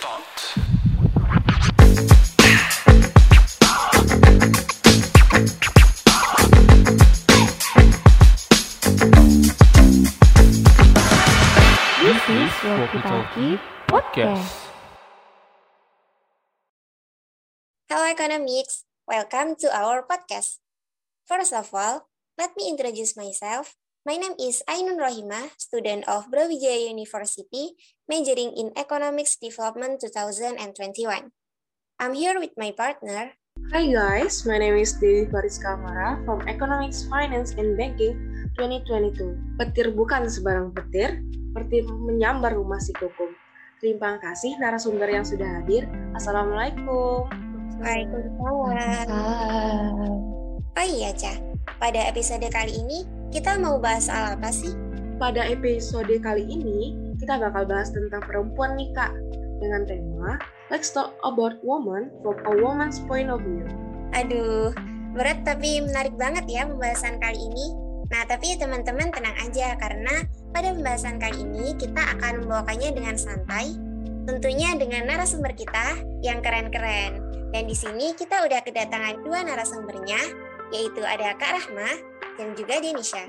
[0.00, 0.24] start.
[12.00, 13.54] This is Walkie Talkie
[13.84, 14.48] Podcast.
[17.90, 20.64] Hello economics, welcome to our podcast.
[21.28, 22.08] First of all,
[22.38, 23.76] let me introduce myself.
[24.00, 27.76] My name is Ainun Rohima, student of Brawijaya University,
[28.08, 31.28] majoring in Economics Development 2021.
[32.00, 33.36] I'm here with my partner.
[33.76, 38.16] Hi guys, my name is Dewi Faris Kamara from Economics, Finance, and Banking
[38.56, 39.60] 2022.
[39.60, 41.20] Petir bukan sebarang petir,
[41.52, 43.36] petir menyambar rumah si kukum.
[43.84, 45.84] Terima kasih narasumber yang sudah hadir.
[46.16, 47.28] Assalamualaikum.
[47.84, 49.92] Waalaikumsalam.
[50.72, 51.36] Oh iya, Ca.
[51.76, 54.74] Pada episode kali ini, kita mau bahas soal apa sih?
[55.22, 59.14] Pada episode kali ini, kita bakal bahas tentang perempuan nih kak.
[59.62, 60.40] Dengan tema,
[60.72, 63.68] Let's Talk About Woman from a Woman's Point of View.
[64.16, 64.74] Aduh,
[65.14, 67.66] berat tapi menarik banget ya pembahasan kali ini.
[68.10, 73.78] Nah, tapi teman-teman tenang aja karena pada pembahasan kali ini kita akan membawakannya dengan santai,
[74.26, 77.22] tentunya dengan narasumber kita yang keren-keren.
[77.54, 80.18] Dan di sini kita udah kedatangan dua narasumbernya,
[80.74, 82.09] yaitu ada Kak Rahma
[82.40, 83.28] dan juga Denisha.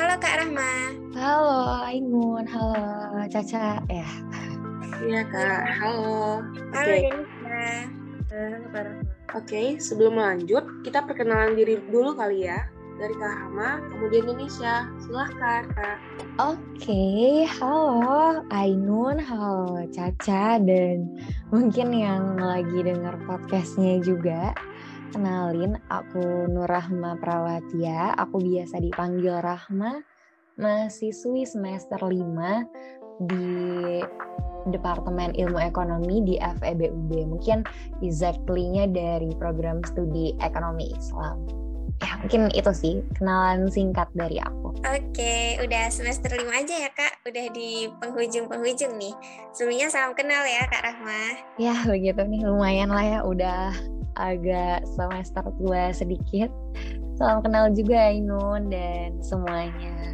[0.00, 0.72] Halo Kak Rahma.
[1.12, 4.08] Halo Ainun, halo Caca ya.
[4.96, 6.40] Iya kak, halo.
[6.72, 7.68] Halo Oke, Denisha.
[8.32, 9.04] Halo Kak Rahma.
[9.36, 12.64] Oke, sebelum lanjut, kita perkenalan diri dulu kali ya.
[12.96, 14.88] Dari Kak Hama, kemudian Indonesia.
[15.04, 16.00] Silahkan, Kak.
[16.40, 21.04] Oke, halo Ainun, halo Caca dan
[21.52, 24.56] mungkin yang lagi denger podcastnya juga.
[25.14, 30.02] Kenalin, aku Nur Rahma Prawatia, aku biasa dipanggil Rahma,
[30.58, 33.46] mahasiswi semester 5 di
[34.66, 37.10] Departemen Ilmu Ekonomi di FEBUB.
[37.30, 37.62] Mungkin
[38.02, 41.38] exactly-nya dari program studi Ekonomi Islam.
[41.96, 44.76] Ya, mungkin itu sih kenalan singkat dari aku.
[44.84, 47.24] Oke, udah semester 5 aja ya Kak.
[47.24, 49.14] Udah di penghujung-penghujung nih.
[49.56, 51.22] Sebelumnya salam kenal ya Kak Rahma.
[51.56, 53.72] Ya, begitu nih lumayan lah ya udah
[54.16, 56.48] agak semester tua sedikit.
[57.16, 60.12] Salam kenal juga Ainun dan semuanya.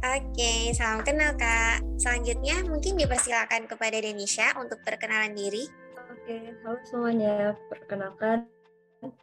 [0.00, 1.84] Oke, salam kenal Kak.
[2.00, 5.68] Selanjutnya mungkin dipersilakan kepada Denisha untuk perkenalan diri.
[6.10, 7.52] Oke, halo semuanya.
[7.68, 8.48] Perkenalkan,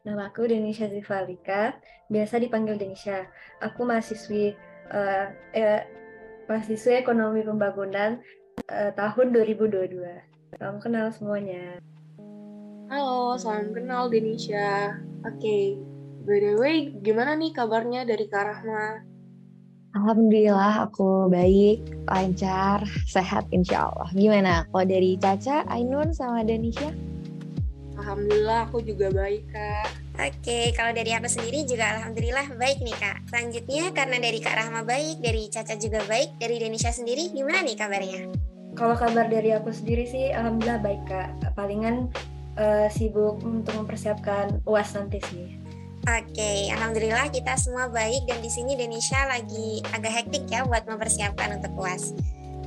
[0.06, 1.76] nama aku Denisha Zivalika,
[2.14, 3.26] biasa dipanggil Denisha.
[3.60, 4.54] Aku mahasiswi
[4.94, 5.26] eh,
[5.58, 5.82] eh,
[6.46, 8.22] mahasiswi Ekonomi Pembangunan
[8.70, 9.98] eh, tahun 2022.
[10.56, 11.82] Salam kenal semuanya.
[12.88, 14.96] Halo, salam kenal Denisha.
[15.28, 15.76] Oke,
[16.24, 19.04] by the way, gimana nih kabarnya dari Kak Rahma?
[19.92, 24.08] Alhamdulillah aku baik, lancar, sehat insya Allah.
[24.16, 24.64] Gimana?
[24.72, 26.88] Kalau dari Caca, Ainun, sama Danisha?
[28.00, 29.88] Alhamdulillah aku juga baik, Kak.
[30.24, 33.28] Oke, kalau dari aku sendiri juga alhamdulillah baik nih Kak.
[33.28, 37.76] Selanjutnya karena dari Kak Rahma baik, dari Caca juga baik, dari Denisha sendiri gimana nih
[37.76, 38.32] kabarnya?
[38.80, 41.34] Kalau kabar dari aku sendiri sih, alhamdulillah baik kak.
[41.58, 42.14] Palingan
[42.58, 45.48] eh, sibuk untuk mempersiapkan uas nanti sih.
[46.08, 51.60] Oke, alhamdulillah kita semua baik dan di sini Denisha lagi agak hektik ya buat mempersiapkan
[51.60, 52.16] untuk UAS.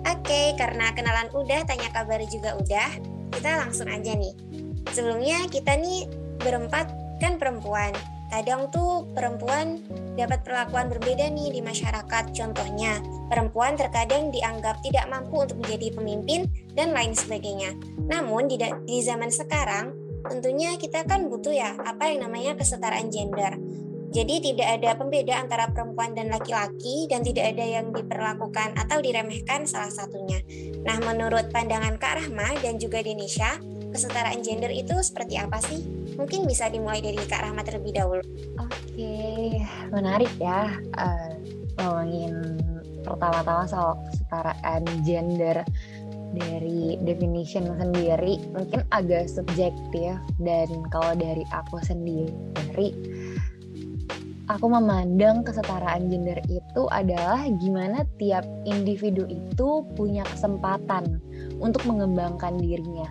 [0.05, 2.91] Oke, karena kenalan udah, tanya kabar juga udah,
[3.33, 4.37] kita langsung aja nih.
[4.93, 6.05] Sebelumnya kita nih
[6.41, 7.97] berempat kan perempuan.
[8.31, 9.83] Kadang tuh perempuan
[10.15, 12.25] dapat perlakuan berbeda nih di masyarakat.
[12.31, 16.47] Contohnya, perempuan terkadang dianggap tidak mampu untuk menjadi pemimpin
[16.79, 17.75] dan lain sebagainya.
[18.07, 19.91] Namun di, di zaman sekarang
[20.31, 23.59] tentunya kita kan butuh ya apa yang namanya kesetaraan gender.
[24.11, 29.71] Jadi tidak ada pembeda antara perempuan dan laki-laki dan tidak ada yang diperlakukan atau diremehkan
[29.71, 30.43] salah satunya.
[30.83, 33.63] Nah, menurut pandangan Kak Rahma dan juga Denisha,
[33.95, 36.00] kesetaraan gender itu seperti apa sih?
[36.21, 38.21] Mungkin bisa dimulai dari Kak Rahma terlebih dahulu.
[38.61, 39.57] Oke,
[39.89, 40.69] menarik ya
[41.01, 41.33] eh,
[41.81, 42.61] ngomongin
[43.01, 45.65] pertama-tama soal kesetaraan gender
[46.31, 52.31] dari definition sendiri mungkin agak subjektif dan kalau dari aku sendiri
[54.47, 61.19] aku memandang kesetaraan gender itu adalah gimana tiap individu itu punya kesempatan
[61.59, 63.11] untuk mengembangkan dirinya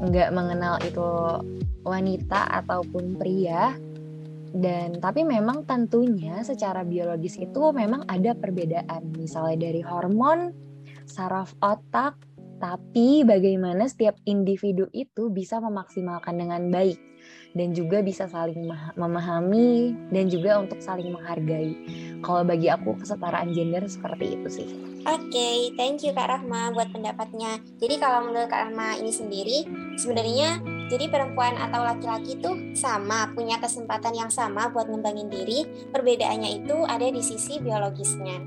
[0.00, 1.10] nggak mengenal itu
[1.84, 3.76] wanita ataupun pria
[4.54, 10.54] dan tapi memang tentunya secara biologis itu memang ada perbedaan misalnya dari hormon
[11.04, 12.14] saraf otak
[12.62, 16.96] tapi bagaimana setiap individu itu bisa memaksimalkan dengan baik
[17.54, 21.74] dan juga bisa saling mema- memahami dan juga untuk saling menghargai.
[22.22, 24.93] Kalau bagi aku kesetaraan gender seperti itu sih.
[25.04, 27.60] Oke, okay, thank you Kak Rahma buat pendapatnya.
[27.76, 29.68] Jadi kalau menurut Kak Rahma ini sendiri,
[30.00, 35.68] sebenarnya jadi perempuan atau laki-laki itu sama, punya kesempatan yang sama buat ngembangin diri.
[35.92, 38.40] Perbedaannya itu ada di sisi biologisnya.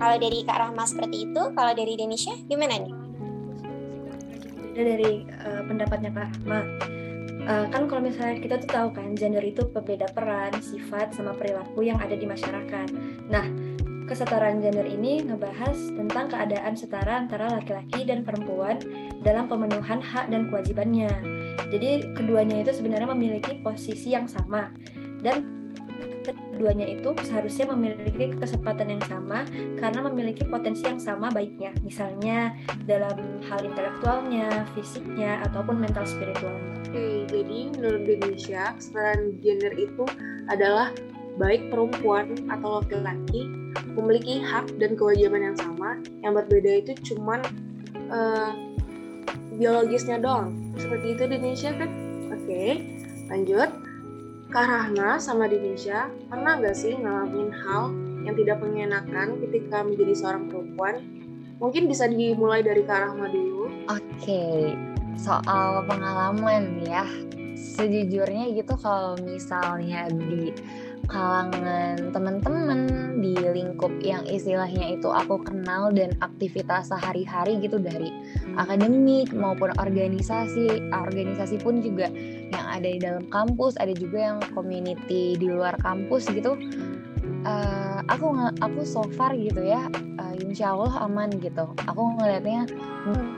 [0.00, 2.94] Kalau dari Kak Rahma seperti itu, kalau dari Indonesia gimana nih?
[4.72, 6.60] Beda dari uh, pendapatnya Kak Rahma.
[7.48, 11.84] Uh, kan kalau misalnya kita tuh tahu kan gender itu berbeda peran, sifat, sama perilaku
[11.84, 12.88] yang ada di masyarakat.
[13.28, 13.44] Nah,
[14.08, 18.80] kesetaraan gender ini ngebahas tentang keadaan setara antara laki-laki dan perempuan
[19.20, 21.12] dalam pemenuhan hak dan kewajibannya.
[21.68, 24.72] Jadi keduanya itu sebenarnya memiliki posisi yang sama
[25.20, 25.58] dan
[26.58, 29.46] keduanya itu seharusnya memiliki kesempatan yang sama
[29.78, 31.70] karena memiliki potensi yang sama baiknya.
[31.86, 32.56] Misalnya
[32.88, 33.14] dalam
[33.46, 36.74] hal intelektualnya, fisiknya, ataupun mental spiritualnya.
[36.88, 40.04] Oke, jadi menurut Indonesia kesetaraan gender itu
[40.48, 40.90] adalah
[41.38, 45.98] baik perempuan atau laki-laki memiliki hak dan kewajiban yang sama.
[46.22, 47.40] Yang berbeda itu cuman
[48.10, 48.52] uh,
[49.58, 50.54] biologisnya doang.
[50.78, 51.90] Seperti itu di Indonesia kan?
[52.32, 52.64] Oke,
[53.28, 53.70] lanjut.
[54.48, 57.92] Kak Rahna sama di Indonesia pernah gak sih ngalamin hal
[58.24, 61.04] yang tidak mengenakan ketika menjadi seorang perempuan?
[61.60, 63.68] Mungkin bisa dimulai dari Kak Rahma dulu.
[63.92, 64.72] Oke,
[65.20, 67.04] soal pengalaman ya.
[67.58, 70.54] Sejujurnya gitu kalau misalnya di
[71.06, 72.80] kalangan teman-teman
[73.22, 78.10] di lingkup yang istilahnya itu aku kenal dan aktivitas sehari-hari gitu dari
[78.58, 82.10] akademik maupun organisasi organisasi pun juga
[82.50, 86.58] yang ada di dalam kampus ada juga yang community di luar kampus gitu.
[87.46, 89.86] Uh, aku aku so far gitu ya
[90.18, 91.70] uh, insya Allah aman gitu.
[91.86, 92.66] Aku ngelihatnya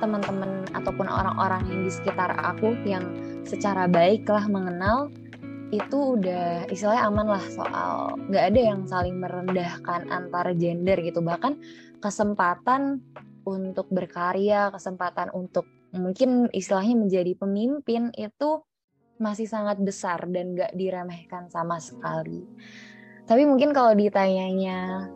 [0.01, 3.05] teman-teman ataupun orang-orang yang di sekitar aku yang
[3.45, 5.13] secara baik lah mengenal
[5.70, 11.22] itu udah istilahnya aman lah soal nggak ada yang saling merendahkan antara gender gitu.
[11.22, 11.58] Bahkan
[12.02, 12.99] kesempatan
[13.46, 18.62] untuk berkarya kesempatan untuk mungkin istilahnya menjadi pemimpin itu
[19.20, 22.44] masih sangat besar dan nggak diremehkan sama sekali.
[23.28, 25.06] Tapi mungkin kalau ditanyanya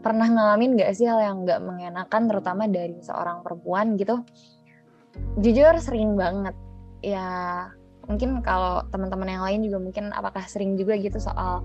[0.00, 4.24] pernah ngalamin nggak sih hal yang nggak mengenakan terutama dari seorang perempuan gitu?
[5.38, 6.56] Jujur sering banget.
[7.04, 7.28] Ya
[8.10, 11.62] mungkin kalau teman-teman yang lain juga mungkin apakah sering juga gitu soal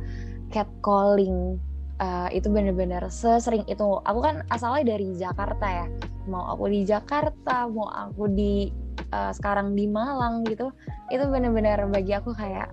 [0.53, 1.57] catcalling.
[1.95, 4.03] Uh, itu bener-bener sesering itu.
[4.03, 5.88] Aku kan asalnya dari Jakarta ya.
[6.27, 8.68] Mau aku di Jakarta mau aku di
[9.15, 10.75] uh, sekarang di Malang gitu
[11.13, 12.68] itu bener-bener bagi aku kayak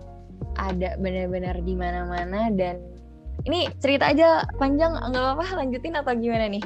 [0.58, 2.82] ada bener-bener di mana-mana dan
[3.46, 6.64] ini cerita aja panjang nggak apa-apa lanjutin atau gimana nih?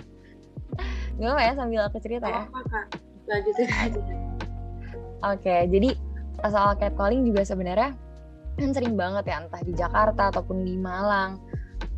[1.20, 2.44] Nggak apa ya sambil aku cerita ya.
[3.28, 4.00] Lanjutin aja.
[5.28, 5.90] Oke jadi
[6.44, 7.96] soal catcalling juga sebenarnya
[8.56, 11.40] kan sering banget ya entah di Jakarta ataupun di Malang.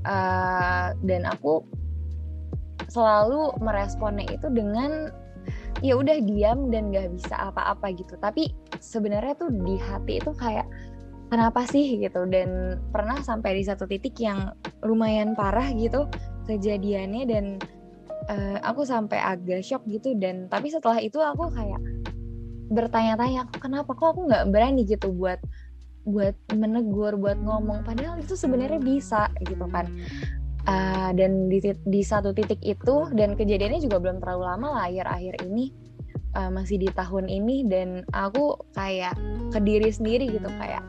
[0.07, 1.63] Uh, dan aku
[2.89, 5.13] selalu meresponnya itu dengan
[5.85, 8.19] ya udah diam dan gak bisa apa-apa gitu.
[8.19, 10.67] Tapi sebenarnya tuh di hati itu kayak
[11.31, 11.99] kenapa sih?
[12.03, 12.27] gitu.
[12.27, 14.51] Dan pernah sampai di satu titik yang
[14.83, 16.07] lumayan parah gitu
[16.49, 17.45] kejadiannya dan
[18.33, 21.81] uh, aku sampai agak shock gitu dan tapi setelah itu aku kayak
[22.69, 23.93] bertanya-tanya kenapa?
[23.97, 25.41] Kok aku nggak berani gitu buat
[26.09, 27.85] buat menegur buat ngomong?
[27.85, 29.89] Padahal itu sebenarnya bisa gitu kan.
[30.69, 35.49] Uh, dan di, di satu titik itu dan kejadiannya juga belum terlalu lama lah akhir-akhir
[35.49, 35.73] ini
[36.37, 39.17] uh, masih di tahun ini dan aku kayak
[39.49, 40.85] ke diri sendiri gitu kayak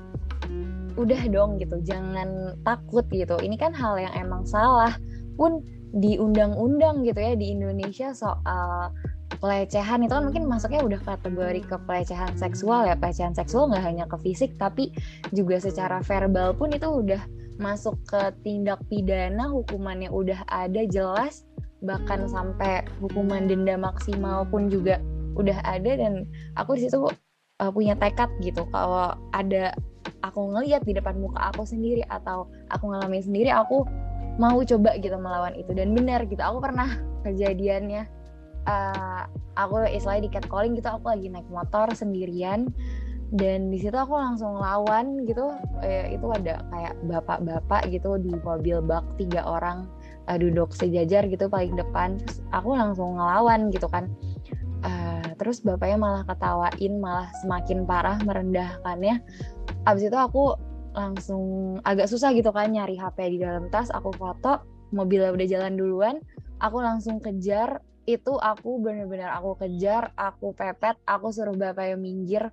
[0.99, 3.39] udah dong gitu jangan takut gitu.
[3.39, 4.99] Ini kan hal yang emang salah
[5.39, 5.63] pun
[5.95, 8.91] di undang-undang gitu ya di Indonesia soal
[9.39, 12.95] pelecehan itu kan mungkin masuknya udah kategori ke pelecehan seksual ya.
[12.99, 14.91] Pelecehan seksual nggak hanya ke fisik tapi
[15.31, 17.23] juga secara verbal pun itu udah
[17.59, 19.47] masuk ke tindak pidana.
[19.47, 21.47] Hukumannya udah ada jelas.
[21.79, 24.99] Bahkan sampai hukuman denda maksimal pun juga
[25.39, 25.95] udah ada.
[25.95, 26.27] Dan
[26.59, 28.67] aku di situ uh, punya tekad gitu.
[28.75, 29.71] Kalau ada
[30.19, 33.87] aku ngeliat di depan muka aku sendiri atau aku ngalamin sendiri aku
[34.35, 35.71] mau coba gitu melawan itu.
[35.71, 36.91] Dan benar gitu aku pernah
[37.23, 38.18] kejadiannya
[38.69, 39.23] uh,
[39.57, 42.69] aku istilahnya di catcalling gitu aku lagi naik motor sendirian.
[43.29, 45.53] Dan di situ aku langsung lawan gitu.
[45.85, 49.85] Eh, itu ada kayak bapak-bapak gitu di mobil bak tiga orang
[50.25, 52.17] uh, duduk sejajar gitu paling depan.
[52.17, 54.09] Terus aku langsung ngelawan gitu kan.
[54.81, 59.21] Uh, terus bapaknya malah ketawain malah semakin parah merendahkannya.
[59.85, 60.57] Abis itu aku
[60.97, 63.93] langsung agak susah gitu kan nyari HP di dalam tas.
[63.93, 66.15] Aku foto mobilnya udah jalan duluan.
[66.65, 67.77] Aku langsung kejar
[68.09, 72.43] itu aku bener-bener aku kejar aku pepet aku suruh bapaknya minggir.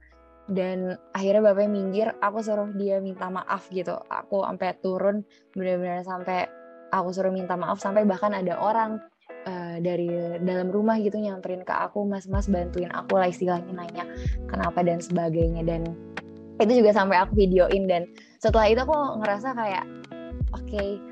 [0.46, 3.98] Dan akhirnya bapaknya minggir aku suruh dia minta maaf gitu.
[4.06, 5.24] Aku sampai turun
[5.56, 6.46] bener-bener sampai
[6.94, 9.02] aku suruh minta maaf sampai bahkan ada orang
[9.48, 10.06] uh, dari
[10.46, 14.04] dalam rumah gitu nyamperin ke aku mas-mas bantuin aku lah istilahnya nanya
[14.46, 15.66] kenapa dan sebagainya.
[15.66, 15.82] Dan
[16.62, 17.90] itu juga sampai aku videoin.
[17.90, 18.06] Dan
[18.38, 19.84] setelah itu aku ngerasa kayak
[20.54, 21.02] oke okay,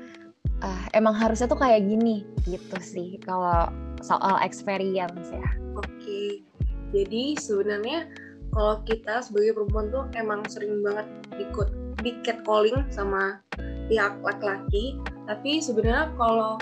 [0.63, 3.19] uh, emang harusnya tuh kayak gini gitu sih.
[3.19, 3.67] Kalau
[4.05, 6.45] soal experience ya oke okay.
[6.93, 8.05] jadi sebenarnya
[8.53, 11.09] kalau kita sebagai perempuan tuh emang sering banget
[11.41, 11.73] ikut
[12.05, 13.41] di catcalling sama
[13.89, 16.61] pihak laki-laki tapi sebenarnya kalau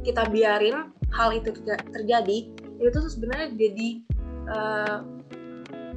[0.00, 1.52] kita biarin hal itu
[1.92, 2.48] terjadi
[2.80, 3.88] itu tuh sebenarnya jadi
[4.48, 4.96] uh,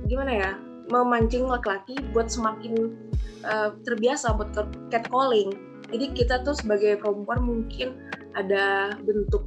[0.05, 0.51] gimana ya
[0.89, 2.91] memancing laki-laki buat semakin
[3.47, 4.51] uh, terbiasa buat
[4.91, 5.55] catcalling
[5.89, 7.95] jadi kita tuh sebagai perempuan mungkin
[8.37, 9.45] ada bentuk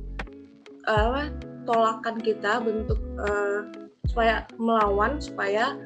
[0.87, 1.31] uh,
[1.69, 3.69] tolakan kita bentuk uh,
[4.11, 5.79] supaya melawan supaya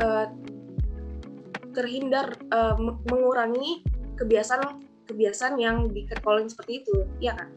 [0.00, 0.26] uh,
[1.76, 2.74] terhindar uh,
[3.08, 3.84] mengurangi
[4.16, 7.48] kebiasaan kebiasaan yang di catcalling seperti itu ya kan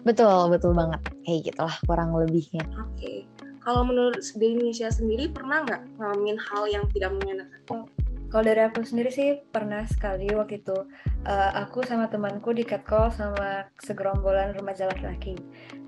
[0.00, 1.00] Betul, betul banget.
[1.28, 2.64] Kayak gitulah kurang lebihnya.
[2.80, 2.96] Oke.
[2.96, 3.18] Okay.
[3.60, 7.84] Kalau menurut di Indonesia sendiri pernah nggak ngalamin hal yang tidak menyenangkan?
[8.30, 10.78] Kalau dari aku sendiri sih pernah sekali waktu itu
[11.26, 15.34] uh, aku sama temanku di catcall sama segerombolan remaja laki-laki.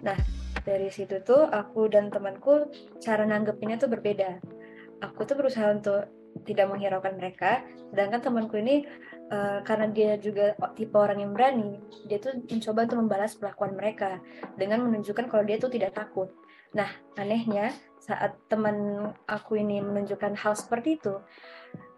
[0.02, 0.18] Nah
[0.66, 2.66] dari situ tuh aku dan temanku
[2.98, 4.42] cara nanggepinnya tuh berbeda.
[5.06, 6.02] Aku tuh berusaha untuk
[6.42, 7.62] tidak menghiraukan mereka,
[7.94, 8.90] sedangkan temanku ini
[9.30, 14.18] uh, karena dia juga tipe orang yang berani, dia tuh mencoba untuk membalas perlakuan mereka
[14.58, 16.32] dengan menunjukkan kalau dia tuh tidak takut.
[16.72, 16.88] Nah,
[17.20, 21.14] anehnya saat teman aku ini menunjukkan hal seperti itu,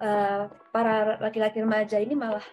[0.03, 2.45] uh, para laki-laki remaja ini malah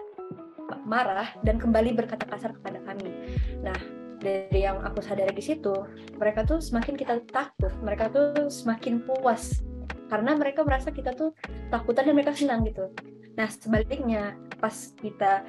[0.87, 3.11] marah dan kembali berkata kasar kepada kami.
[3.59, 3.75] Nah,
[4.21, 5.73] dari yang aku sadari di situ,
[6.15, 9.59] mereka tuh semakin kita takut, mereka tuh semakin puas
[10.07, 11.31] karena mereka merasa kita tuh
[11.71, 12.91] takutan dan mereka senang gitu.
[13.35, 15.41] Nah sebaliknya pas kita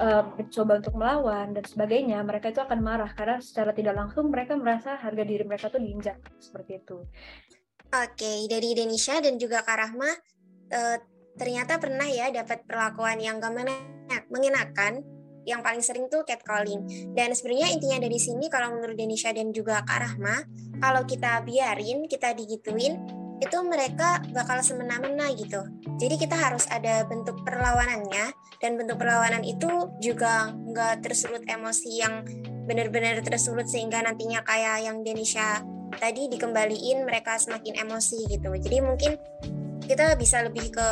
[0.00, 4.58] uh, mencoba untuk melawan dan sebagainya, mereka itu akan marah karena secara tidak langsung mereka
[4.58, 7.06] merasa harga diri mereka tuh diinjak seperti itu.
[7.86, 10.10] Oke, dari Indonesia dan juga Kak Rahma,
[10.74, 10.98] uh,
[11.38, 13.54] ternyata pernah ya dapat perlakuan yang gak
[14.26, 15.06] mengenakan
[15.46, 16.82] yang paling sering tuh catcalling.
[17.14, 20.42] Dan sebenarnya intinya dari sini kalau menurut Denisha dan juga Kak Rahma,
[20.82, 22.98] kalau kita biarin, kita digituin,
[23.40, 25.60] itu mereka bakal semena-mena gitu.
[26.00, 29.68] Jadi kita harus ada bentuk perlawanannya dan bentuk perlawanan itu
[30.00, 32.24] juga nggak tersulut emosi yang
[32.64, 35.60] benar-benar tersulut sehingga nantinya kayak yang Denisha
[36.00, 38.50] tadi dikembaliin mereka semakin emosi gitu.
[38.56, 39.12] Jadi mungkin
[39.84, 40.86] kita bisa lebih ke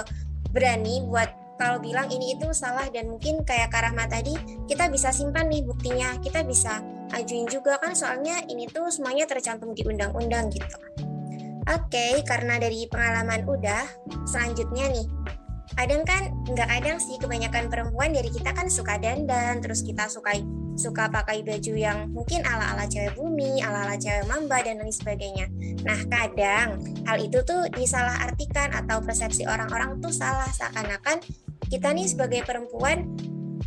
[0.54, 4.34] berani buat kalau bilang ini itu salah dan mungkin kayak Karahma tadi
[4.66, 6.82] kita bisa simpan nih buktinya kita bisa
[7.14, 10.78] ajuin juga kan soalnya ini tuh semuanya tercantum di undang-undang gitu
[11.64, 13.88] Oke, okay, karena dari pengalaman udah,
[14.28, 15.08] selanjutnya nih.
[15.72, 20.36] Kadang kan, nggak kadang sih, kebanyakan perempuan dari kita kan suka dandan, terus kita suka
[20.76, 25.48] suka pakai baju yang mungkin ala-ala cewek bumi, ala-ala cewek mamba, dan lain sebagainya.
[25.88, 31.24] Nah, kadang hal itu tuh disalahartikan atau persepsi orang-orang tuh salah, seakan-akan
[31.72, 33.08] kita nih sebagai perempuan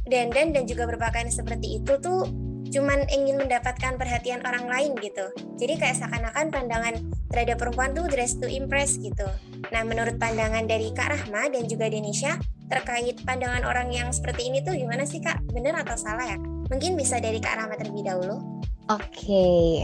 [0.06, 2.30] dandan dan juga berpakaian seperti itu tuh
[2.70, 5.32] cuman ingin mendapatkan perhatian orang lain gitu.
[5.58, 6.96] Jadi kayak seakan-akan pandangan
[7.32, 9.26] terhadap perempuan tuh dress to impress gitu.
[9.74, 14.64] Nah, menurut pandangan dari Kak Rahma dan juga Denisha terkait pandangan orang yang seperti ini
[14.64, 15.44] tuh gimana sih Kak?
[15.52, 16.38] Bener atau salah ya?
[16.68, 18.64] Mungkin bisa dari Kak Rahma terlebih dahulu.
[18.88, 19.84] Oke,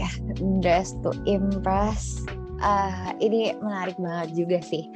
[0.64, 2.24] dress to impress.
[2.64, 4.88] Uh, ini menarik banget juga sih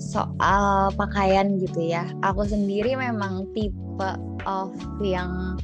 [0.00, 2.06] soal pakaian gitu ya.
[2.24, 4.10] Aku sendiri memang tipe
[4.46, 5.58] of yang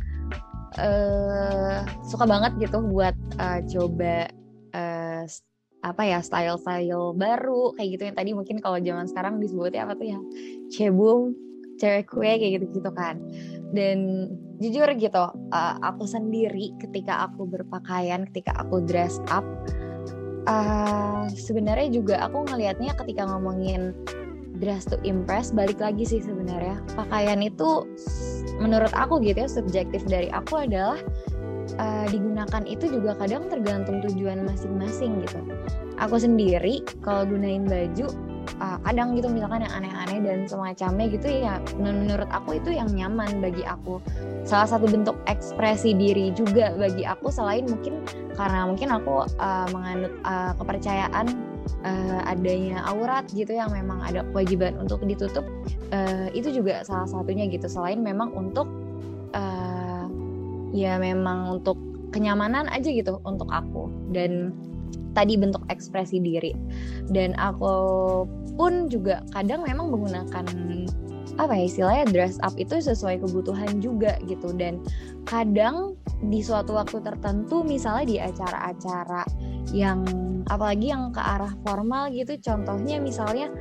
[0.78, 4.30] uh, suka banget gitu buat uh, coba
[4.72, 5.24] uh,
[5.82, 8.02] apa ya style-style baru kayak gitu.
[8.10, 10.18] Yang tadi mungkin kalau zaman sekarang disebutnya apa tuh ya
[10.70, 11.34] cebung
[11.80, 13.18] cewek kue kayak gitu gitu kan.
[13.72, 14.28] Dan
[14.62, 19.42] jujur gitu uh, aku sendiri ketika aku berpakaian ketika aku dress up
[20.46, 23.90] uh, sebenarnya juga aku ngelihatnya ketika ngomongin
[24.62, 26.78] dress to impress balik lagi sih sebenarnya.
[26.94, 27.90] Pakaian itu
[28.62, 31.02] menurut aku gitu ya subjektif dari aku adalah
[31.82, 35.42] uh, digunakan itu juga kadang tergantung tujuan masing-masing gitu.
[35.98, 38.06] Aku sendiri kalau gunain baju
[38.62, 43.42] uh, kadang gitu misalkan yang aneh-aneh dan semacamnya gitu ya menurut aku itu yang nyaman
[43.42, 43.98] bagi aku.
[44.46, 48.02] Salah satu bentuk ekspresi diri juga bagi aku selain mungkin
[48.38, 51.51] karena mungkin aku uh, menganut uh, kepercayaan
[51.84, 55.46] uh, adanya aurat gitu yang memang ada kewajiban untuk ditutup
[55.94, 57.66] uh, itu juga salah satunya gitu.
[57.66, 58.68] Selain memang untuk
[59.34, 60.06] uh,
[60.72, 61.76] ya memang untuk
[62.12, 64.52] kenyamanan aja gitu untuk aku dan
[65.12, 66.52] tadi bentuk ekspresi diri.
[67.12, 67.74] Dan aku
[68.56, 70.46] pun juga kadang memang menggunakan
[71.40, 74.52] apa ya istilahnya dress up itu sesuai kebutuhan juga gitu.
[74.52, 74.80] Dan
[75.24, 75.96] kadang
[76.28, 79.24] di suatu waktu tertentu misalnya di acara-acara
[79.72, 80.04] yang
[80.48, 82.38] apalagi yang ke arah formal gitu.
[82.40, 83.52] Contohnya misalnya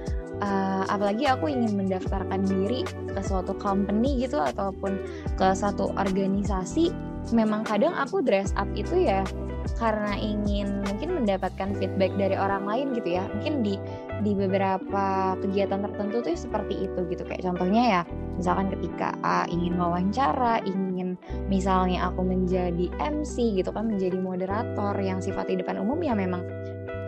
[0.42, 4.98] uh, apalagi aku ingin mendaftarkan diri ke suatu company gitu ataupun
[5.38, 9.22] ke satu organisasi memang kadang aku dress up itu ya
[9.78, 13.30] karena ingin mungkin mendapatkan feedback dari orang lain gitu ya.
[13.30, 13.78] Mungkin di
[14.22, 17.24] di beberapa kegiatan tertentu tuh seperti itu gitu.
[17.25, 18.01] Kayak contohnya ya
[18.38, 21.18] misalkan ketika A ingin wawancara ingin
[21.50, 26.42] misalnya aku menjadi MC gitu kan menjadi moderator yang sifat di depan umum ya memang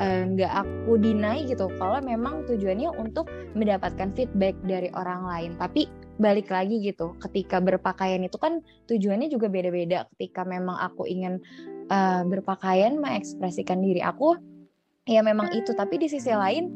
[0.01, 1.69] eh, nggak uh, aku dinai gitu.
[1.77, 5.51] Kalau memang tujuannya untuk mendapatkan feedback dari orang lain.
[5.57, 7.17] Tapi balik lagi gitu.
[7.17, 10.05] Ketika berpakaian itu kan tujuannya juga beda-beda.
[10.15, 11.41] Ketika memang aku ingin
[11.89, 14.37] uh, berpakaian mengekspresikan diri aku
[15.09, 15.73] ya memang itu.
[15.73, 16.69] Tapi di sisi lain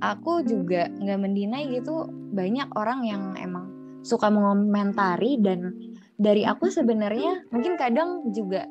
[0.00, 2.08] aku juga nggak mendinai gitu.
[2.32, 3.66] Banyak orang yang emang
[4.06, 5.74] suka mengomentari dan
[6.18, 8.66] dari aku sebenarnya mungkin kadang juga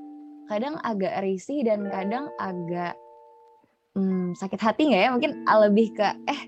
[0.47, 2.95] kadang agak risih dan kadang agak
[3.93, 5.09] hmm, sakit hati nggak ya?
[5.13, 6.41] Mungkin lebih ke eh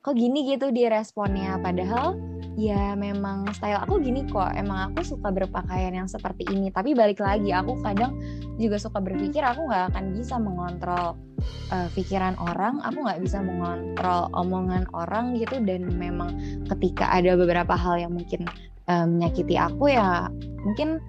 [0.00, 1.60] kok gini gitu di responnya?
[1.60, 2.16] Padahal
[2.60, 4.52] ya memang style aku gini kok.
[4.52, 6.68] Emang aku suka berpakaian yang seperti ini.
[6.68, 8.20] Tapi balik lagi aku kadang
[8.60, 11.16] juga suka berpikir aku nggak akan bisa mengontrol
[11.72, 12.84] uh, pikiran orang.
[12.84, 15.56] Aku nggak bisa mengontrol omongan orang gitu.
[15.64, 16.36] Dan memang
[16.68, 18.44] ketika ada beberapa hal yang mungkin
[18.92, 20.28] uh, menyakiti aku ya
[20.60, 21.00] mungkin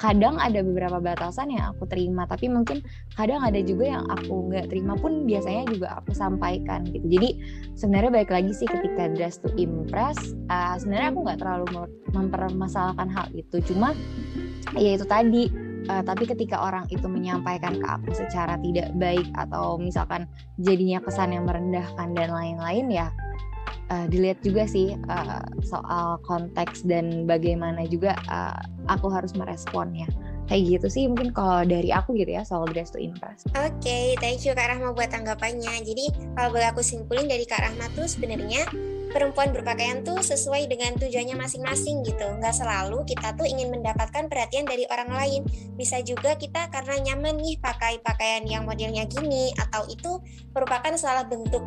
[0.00, 2.80] kadang ada beberapa batasan yang aku terima tapi mungkin
[3.20, 7.04] kadang ada juga yang aku nggak terima pun biasanya juga aku sampaikan gitu.
[7.04, 7.28] Jadi
[7.76, 10.16] sebenarnya baik lagi sih ketika dress to impress
[10.48, 11.66] uh, sebenarnya aku nggak terlalu
[12.16, 13.60] mempermasalahkan hal itu.
[13.60, 13.92] Cuma
[14.80, 15.52] ya itu tadi
[15.92, 20.24] uh, tapi ketika orang itu menyampaikan ke aku secara tidak baik atau misalkan
[20.64, 23.12] jadinya kesan yang merendahkan dan lain-lain ya
[23.90, 30.06] uh, dilihat juga sih uh, soal konteks dan bagaimana juga uh, aku harus meresponnya
[30.50, 33.46] kayak gitu sih mungkin kalau dari aku gitu ya soal dress to impress.
[33.54, 35.86] Oke, okay, thank you Kak Rahma buat tanggapannya.
[35.86, 38.66] Jadi kalau boleh aku simpulin dari Kak Rahma tuh sebenarnya
[39.14, 42.26] perempuan berpakaian tuh sesuai dengan tujuannya masing-masing gitu.
[42.42, 45.46] Nggak selalu kita tuh ingin mendapatkan perhatian dari orang lain.
[45.78, 50.18] Bisa juga kita karena nyaman nih pakai pakaian yang modelnya gini atau itu
[50.50, 51.62] merupakan salah bentuk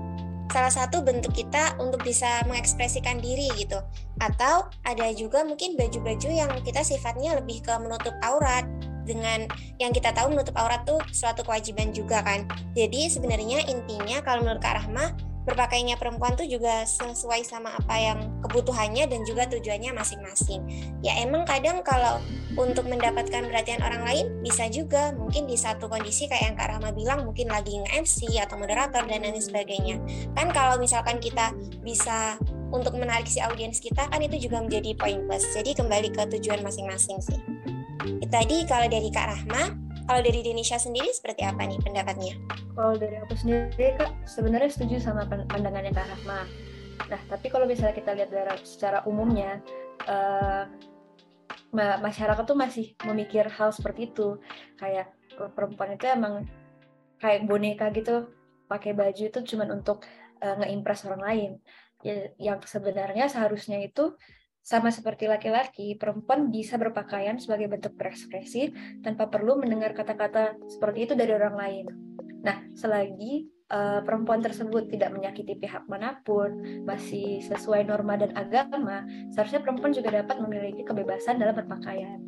[0.52, 3.80] salah satu bentuk kita untuk bisa mengekspresikan diri gitu.
[4.20, 8.68] Atau ada juga mungkin baju-baju yang kita sifatnya lebih ke menutup aurat
[9.04, 9.48] dengan
[9.80, 12.48] yang kita tahu menutup aurat tuh suatu kewajiban juga kan.
[12.76, 18.20] Jadi sebenarnya intinya kalau menurut Kak Rahma berpakaiannya perempuan tuh juga sesuai sama apa yang
[18.44, 20.64] kebutuhannya dan juga tujuannya masing-masing.
[21.04, 22.24] Ya emang kadang kalau
[22.56, 26.90] untuk mendapatkan perhatian orang lain bisa juga mungkin di satu kondisi kayak yang Kak Rahma
[26.94, 30.00] bilang mungkin lagi nge-MC atau moderator dan lain sebagainya.
[30.38, 31.52] Kan kalau misalkan kita
[31.82, 32.38] bisa
[32.74, 35.46] untuk menarik si audiens kita kan itu juga menjadi poin plus.
[35.54, 37.40] Jadi kembali ke tujuan masing-masing sih.
[38.34, 42.36] Tadi kalau dari Kak Rahma, kalau dari Indonesia sendiri seperti apa nih pendapatnya?
[42.76, 46.44] Kalau dari aku sendiri kak sebenarnya setuju sama pandangannya Kak Rahma.
[47.08, 49.64] Nah tapi kalau misalnya kita lihat dari secara umumnya
[50.10, 50.68] uh,
[51.74, 54.38] masyarakat tuh masih memikir hal seperti itu
[54.78, 55.10] kayak
[55.58, 56.46] perempuan itu emang
[57.18, 58.30] kayak boneka gitu
[58.70, 60.06] pakai baju itu cuma untuk
[60.46, 61.52] uh, ngeimpress orang lain
[62.06, 64.14] ya, yang sebenarnya seharusnya itu
[64.64, 68.72] sama seperti laki-laki, perempuan bisa berpakaian sebagai bentuk berekspresi
[69.04, 71.86] tanpa perlu mendengar kata-kata seperti itu dari orang lain.
[72.48, 79.04] Nah, selagi uh, perempuan tersebut tidak menyakiti pihak mana pun, masih sesuai norma dan agama,
[79.36, 82.24] seharusnya perempuan juga dapat memiliki kebebasan dalam berpakaian.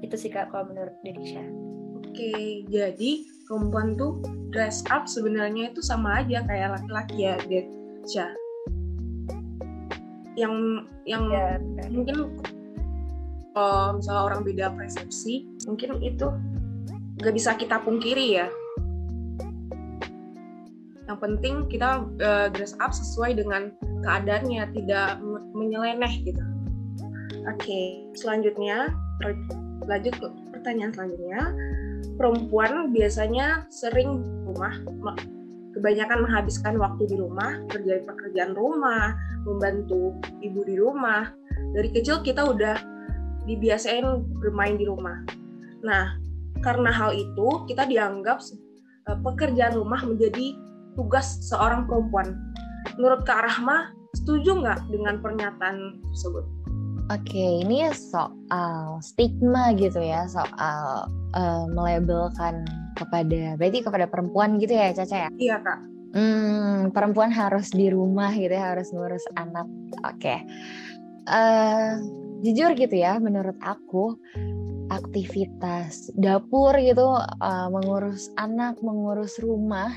[0.00, 1.44] Itu sih Kak kalau menurut Indonesia.
[2.00, 3.12] Oke, jadi
[3.44, 8.32] perempuan tuh dress up sebenarnya itu sama aja kayak laki-laki ya, Desya
[10.34, 11.58] yang yang ya,
[11.90, 12.38] mungkin
[13.54, 16.26] kalau misalnya orang beda persepsi mungkin itu
[17.22, 18.50] nggak bisa kita pungkiri ya
[21.04, 23.70] yang penting kita uh, dress up sesuai dengan
[24.02, 25.22] keadaannya tidak
[25.54, 26.42] menyeleneh gitu
[27.46, 28.02] oke okay.
[28.18, 28.90] selanjutnya
[29.86, 31.42] lanjut ke pertanyaan selanjutnya
[32.18, 34.74] perempuan biasanya sering rumah
[35.74, 41.28] kebanyakan menghabiskan waktu di rumah, kerjain pekerjaan rumah, membantu ibu di rumah.
[41.74, 42.78] Dari kecil kita udah
[43.44, 44.06] dibiasain
[44.40, 45.20] bermain di rumah.
[45.84, 46.16] Nah,
[46.64, 48.40] karena hal itu kita dianggap
[49.10, 50.56] uh, pekerjaan rumah menjadi
[50.96, 52.38] tugas seorang perempuan.
[52.96, 56.63] Menurut Kak Rahma, setuju nggak dengan pernyataan tersebut?
[57.12, 61.04] Oke, ini soal stigma gitu ya, soal
[61.36, 62.64] uh, melabelkan
[62.96, 65.30] kepada berarti kepada perempuan gitu ya Caca ya?
[65.36, 65.80] Iya kak.
[66.16, 69.68] Hmm, perempuan harus di rumah gitu ya, harus ngurus anak.
[70.00, 70.16] Oke.
[70.16, 70.38] Okay.
[71.28, 71.90] Uh, eh,
[72.40, 74.16] jujur gitu ya, menurut aku
[74.88, 79.92] aktivitas dapur gitu, uh, mengurus anak, mengurus rumah,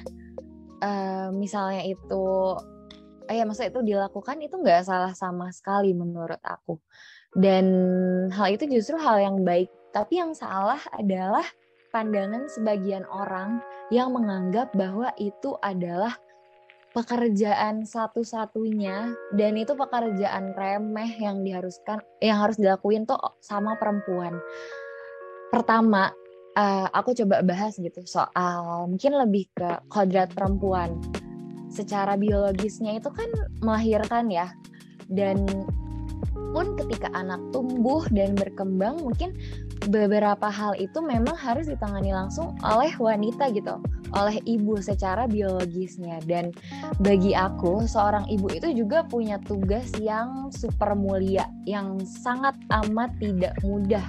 [0.84, 2.28] uh, misalnya itu,
[3.30, 6.80] ya maksudnya itu dilakukan itu nggak salah sama sekali menurut aku.
[7.36, 7.66] Dan
[8.32, 9.70] hal itu justru hal yang baik.
[9.92, 11.46] Tapi yang salah adalah
[11.92, 13.60] pandangan sebagian orang
[13.90, 16.16] yang menganggap bahwa itu adalah
[16.96, 24.34] pekerjaan satu-satunya dan itu pekerjaan remeh yang diharuskan yang harus dilakuin tuh sama perempuan.
[25.54, 26.10] Pertama,
[26.58, 30.98] uh, aku coba bahas gitu soal mungkin lebih ke kodrat perempuan.
[31.78, 33.30] Secara biologisnya itu kan
[33.62, 34.50] melahirkan ya.
[35.06, 35.46] Dan
[36.58, 39.36] pun ketika anak tumbuh dan berkembang mungkin
[39.94, 43.78] beberapa hal itu memang harus ditangani langsung oleh wanita gitu
[44.16, 46.56] oleh ibu secara biologisnya dan
[47.04, 52.56] bagi aku seorang ibu itu juga punya tugas yang super mulia yang sangat
[52.88, 54.04] amat tidak mudah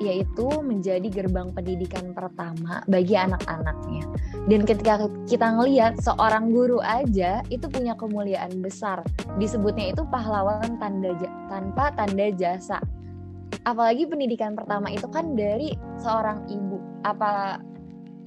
[0.00, 4.04] yaitu menjadi gerbang pendidikan pertama bagi anak-anaknya.
[4.46, 9.02] Dan ketika kita ngelihat seorang guru aja itu punya kemuliaan besar.
[9.40, 11.16] Disebutnya itu pahlawan tanda
[11.48, 12.78] tanpa tanda jasa.
[13.66, 16.78] Apalagi pendidikan pertama itu kan dari seorang ibu.
[17.02, 17.58] Apa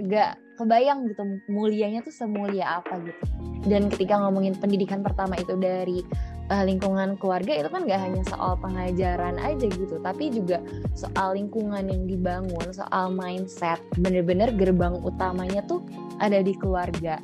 [0.03, 3.24] gak kebayang gitu mulianya tuh semulia apa gitu.
[3.63, 6.04] Dan ketika ngomongin pendidikan pertama itu dari
[6.52, 10.60] uh, lingkungan keluarga itu kan gak hanya soal pengajaran aja gitu tapi juga
[10.98, 15.80] soal lingkungan yang dibangun soal mindset bener-bener gerbang utamanya tuh
[16.19, 17.22] ada di keluarga.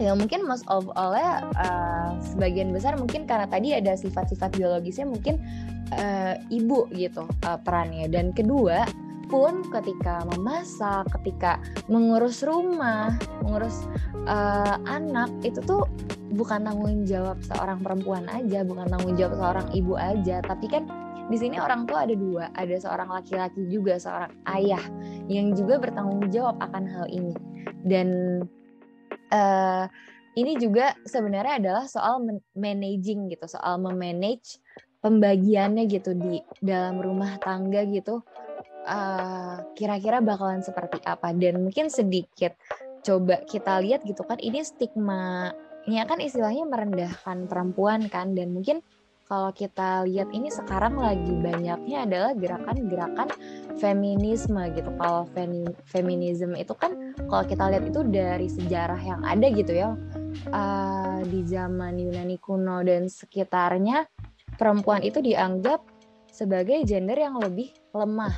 [0.00, 5.04] Ya mungkin most of all ya uh, sebagian besar mungkin karena tadi ada sifat-sifat biologisnya
[5.04, 5.36] mungkin
[5.92, 8.08] uh, ibu gitu uh, perannya.
[8.08, 8.88] Dan kedua
[9.30, 13.86] pun ketika memasak, ketika mengurus rumah, mengurus
[14.26, 15.86] uh, anak itu tuh
[16.34, 20.84] bukan tanggung jawab seorang perempuan aja, bukan tanggung jawab seorang ibu aja, tapi kan
[21.30, 24.82] di sini orang tua ada dua, ada seorang laki-laki juga seorang ayah
[25.30, 27.34] yang juga bertanggung jawab akan hal ini.
[27.86, 28.42] Dan
[29.30, 29.86] uh,
[30.34, 32.18] ini juga sebenarnya adalah soal
[32.58, 34.58] managing gitu, soal memanage
[35.00, 38.20] pembagiannya gitu di dalam rumah tangga gitu
[38.80, 42.56] Eh, kira-kira uh, bakalan seperti apa dan mungkin sedikit
[43.04, 45.52] coba kita lihat gitu kan ini stigma
[45.84, 48.80] ini kan istilahnya merendahkan perempuan kan dan mungkin
[49.28, 53.28] kalau kita lihat ini sekarang lagi banyaknya adalah gerakan-gerakan
[53.78, 54.90] feminisme gitu.
[54.98, 55.22] Kalau
[55.86, 59.94] feminisme itu kan kalau kita lihat itu dari sejarah yang ada gitu ya
[60.50, 64.08] uh, di zaman Yunani kuno dan sekitarnya
[64.56, 65.84] perempuan itu dianggap
[66.32, 68.34] sebagai gender yang lebih lemah,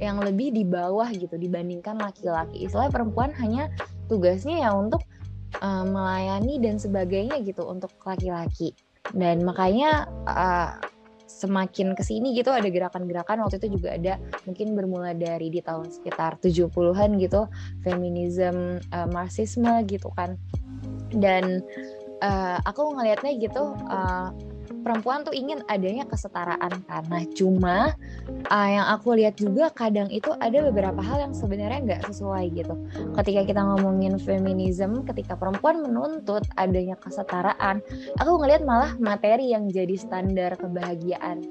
[0.00, 2.68] yang lebih di bawah gitu dibandingkan laki-laki.
[2.68, 3.72] Istilahnya perempuan hanya
[4.08, 5.02] tugasnya ya untuk
[5.60, 8.76] uh, melayani dan sebagainya gitu untuk laki-laki.
[9.14, 10.76] Dan makanya uh,
[11.26, 14.16] semakin ke sini gitu ada gerakan-gerakan waktu itu juga ada
[14.48, 17.50] mungkin bermula dari di tahun sekitar 70-an gitu
[17.82, 20.40] feminisme uh, marxisme gitu kan
[21.12, 21.60] dan
[22.24, 24.32] uh, aku ngelihatnya gitu uh,
[24.82, 27.76] perempuan tuh ingin adanya kesetaraan karena cuma
[28.50, 32.74] uh, yang aku lihat juga kadang itu ada beberapa hal yang sebenarnya nggak sesuai gitu.
[33.16, 37.82] Ketika kita ngomongin feminisme ketika perempuan menuntut adanya kesetaraan
[38.18, 41.44] aku ngelihat malah materi yang jadi standar kebahagiaan.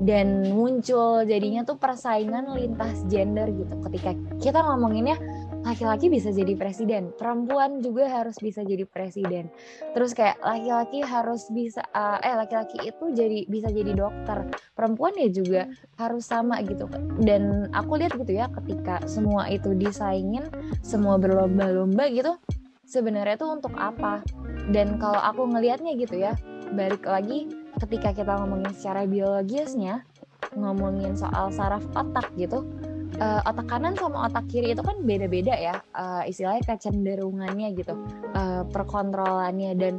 [0.00, 3.74] Dan muncul jadinya tuh persaingan lintas gender gitu.
[3.84, 5.20] Ketika kita ngomonginnya
[5.60, 9.52] laki-laki bisa jadi presiden, perempuan juga harus bisa jadi presiden.
[9.92, 15.28] Terus kayak laki-laki harus bisa uh, eh laki-laki itu jadi bisa jadi dokter, perempuan ya
[15.28, 15.68] juga
[16.00, 16.88] harus sama gitu.
[17.20, 20.48] Dan aku lihat gitu ya ketika semua itu disaingin,
[20.80, 22.40] semua berlomba-lomba gitu,
[22.88, 24.24] sebenarnya tuh untuk apa?
[24.70, 26.32] Dan kalau aku ngelihatnya gitu ya,
[26.72, 30.04] balik lagi ketika kita ngomongin secara biologisnya,
[30.56, 32.66] ngomongin soal saraf otak gitu,
[33.18, 37.94] uh, otak kanan sama otak kiri itu kan beda-beda ya uh, istilahnya kecenderungannya gitu
[38.34, 39.72] uh, perkontrolannya.
[39.76, 39.94] Dan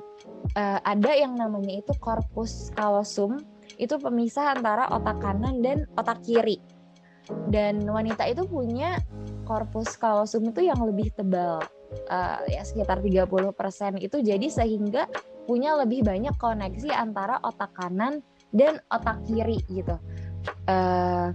[0.56, 3.40] uh, ada yang namanya itu korpus kalosum
[3.80, 6.60] itu pemisah antara otak kanan dan otak kiri.
[7.48, 9.00] Dan wanita itu punya
[9.48, 11.64] korpus kalosum itu yang lebih tebal
[12.12, 14.18] uh, ya sekitar 30% itu.
[14.20, 15.08] Jadi sehingga
[15.46, 18.20] punya lebih banyak koneksi antara otak kanan
[18.52, 19.96] dan otak kiri gitu
[20.68, 21.32] uh,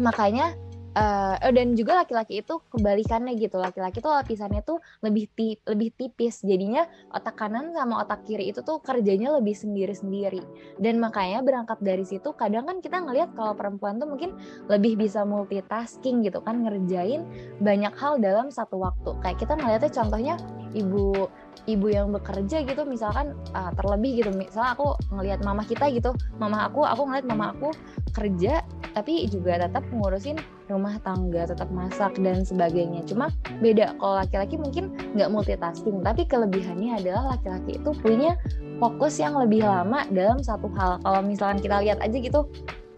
[0.00, 0.56] makanya
[0.96, 3.56] uh, dan juga laki-laki itu kebalikannya gitu.
[3.60, 6.44] Laki-laki tuh lapisannya tuh lebih ti lebih tipis.
[6.44, 10.42] Jadinya otak kanan sama otak kiri itu tuh kerjanya lebih sendiri-sendiri.
[10.80, 14.36] Dan makanya berangkat dari situ kadang kan kita ngelihat kalau perempuan tuh mungkin
[14.68, 17.24] lebih bisa multitasking gitu kan ngerjain
[17.60, 19.16] banyak hal dalam satu waktu.
[19.24, 20.34] Kayak kita ngelihatnya contohnya
[20.72, 21.28] ibu
[21.70, 24.30] ibu yang bekerja gitu misalkan uh, terlebih gitu.
[24.34, 27.70] Misalnya aku ngelihat mama kita gitu mama aku aku ngeliat mama aku
[28.12, 30.36] kerja tapi juga tetap ngurusin
[30.68, 33.06] rumah tangga tetap masak dan sebagainya.
[33.08, 38.36] Cuma beda kalau laki-laki mungkin nggak multitasking tapi kelebihannya adalah laki-laki itu punya
[38.82, 41.00] fokus yang lebih lama dalam satu hal.
[41.00, 42.50] Kalau misalkan kita lihat aja gitu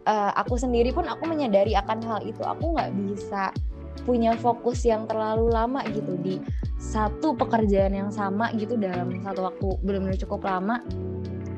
[0.08, 2.40] uh, aku sendiri pun aku menyadari akan hal itu.
[2.40, 3.52] Aku nggak bisa
[4.02, 6.42] punya fokus yang terlalu lama gitu di
[6.76, 10.82] satu pekerjaan yang sama gitu dalam satu waktu benar-benar cukup lama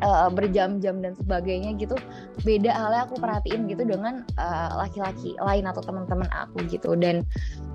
[0.05, 1.96] uh, berjam-jam dan sebagainya gitu
[2.44, 4.22] beda halnya aku perhatiin gitu dengan
[4.77, 6.92] laki-laki uh, lain atau teman-teman aku gitu.
[6.94, 7.25] Dan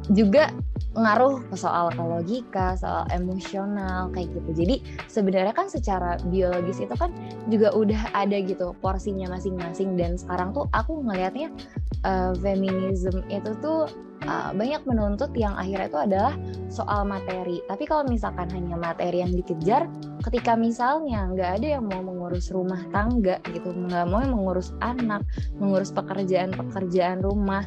[0.09, 0.49] juga
[0.91, 4.65] ngaruh ke soal logika, soal emosional kayak gitu.
[4.65, 4.75] Jadi
[5.07, 7.15] sebenarnya kan secara biologis itu kan
[7.47, 11.47] juga udah ada gitu porsinya masing-masing dan sekarang tuh aku ngelihatnya
[12.03, 13.87] uh, feminisme itu tuh
[14.27, 16.33] uh, banyak menuntut yang akhirnya itu adalah
[16.67, 17.63] soal materi.
[17.71, 19.87] Tapi kalau misalkan hanya materi yang dikejar,
[20.27, 25.23] ketika misalnya nggak ada yang mau mengurus rumah tangga gitu, nggak mau yang mengurus anak,
[25.55, 27.63] mengurus pekerjaan-pekerjaan rumah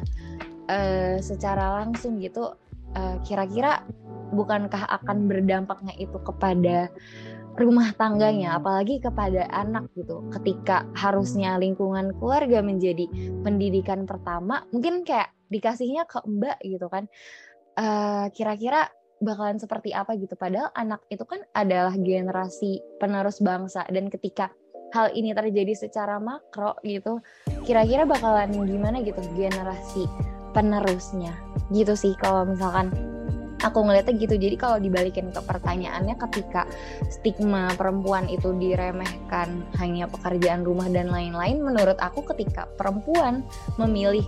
[0.69, 2.53] uh, secara langsung gitu
[2.95, 3.83] uh, kira-kira
[4.33, 6.89] bukankah akan berdampaknya itu kepada
[7.55, 10.25] rumah tangganya apalagi kepada anak gitu?
[10.33, 13.07] Ketika harusnya lingkungan keluarga menjadi
[13.45, 17.07] pendidikan pertama mungkin kayak dikasihnya ke mbak gitu kan.
[17.75, 18.91] Kira kira-kira
[19.23, 20.35] bakalan seperti apa gitu?
[20.35, 24.51] Padahal anak itu kan adalah generasi penerus bangsa dan ketika
[24.95, 27.19] hal ini terjadi secara makro gitu
[27.67, 30.07] kira-kira bakalan gimana gitu generasi
[30.55, 31.35] penerusnya.
[31.67, 32.95] Gitu sih kalau misalkan
[33.65, 34.35] aku ngeliatnya gitu.
[34.37, 36.69] Jadi kalau dibalikin ke pertanyaannya ketika
[37.09, 43.41] stigma perempuan itu diremehkan hanya pekerjaan rumah dan lain-lain menurut aku ketika perempuan
[43.81, 44.23] memilih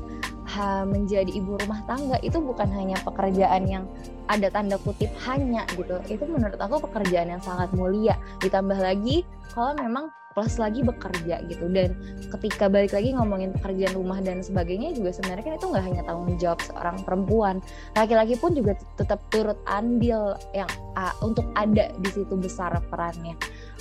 [0.50, 3.86] ha, menjadi ibu rumah tangga itu bukan hanya pekerjaan yang
[4.28, 6.02] ada tanda kutip hanya gitu.
[6.10, 8.18] Itu menurut aku pekerjaan yang sangat mulia.
[8.42, 9.22] Ditambah lagi
[9.54, 11.65] kalau memang plus lagi bekerja gitu.
[11.65, 11.97] Dan
[12.30, 16.38] ketika balik lagi ngomongin pekerjaan rumah dan sebagainya juga sebenarnya kan itu nggak hanya tanggung
[16.38, 17.58] jawab seorang perempuan.
[17.97, 23.34] Laki-laki pun juga tetap turut andil yang uh, untuk ada di situ besar perannya.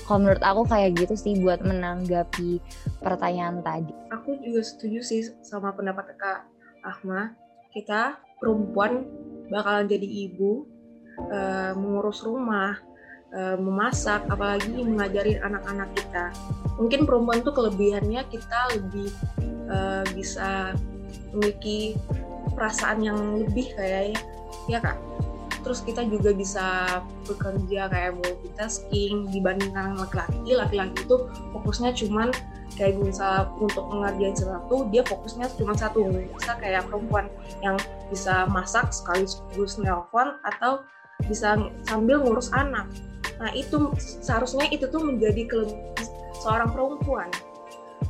[0.09, 2.65] Kalau menurut aku kayak gitu sih buat menanggapi
[3.05, 3.93] pertanyaan tadi.
[4.17, 6.49] Aku juga setuju sih sama pendapat kak
[6.81, 7.37] Ahma
[7.77, 9.05] kita perempuan
[9.53, 10.65] bakalan jadi ibu
[11.29, 12.81] uh, mengurus rumah
[13.35, 16.31] uh, memasak apalagi mengajari anak-anak kita.
[16.77, 19.11] Mungkin perempuan tuh kelebihannya kita lebih
[19.73, 20.77] uh, bisa
[21.33, 21.97] memiliki
[22.55, 24.21] perasaan yang lebih kayaknya.
[24.71, 24.99] Ya kak?
[25.67, 26.67] Terus kita juga bisa
[27.27, 30.55] bekerja kayak multitasking dibandingkan laki-laki.
[30.55, 31.17] Laki-laki itu
[31.51, 32.31] fokusnya cuman
[32.77, 36.07] kayak misal untuk mengerjain sesuatu dia fokusnya cuma satu.
[36.39, 37.27] Bisa kayak perempuan
[37.67, 37.75] yang
[38.07, 40.87] bisa masak sekaligus nelpon atau
[41.27, 41.59] bisa
[41.89, 42.87] sambil ngurus anak
[43.37, 45.93] Nah itu seharusnya itu tuh menjadi kelebihan
[46.41, 47.29] seorang perempuan.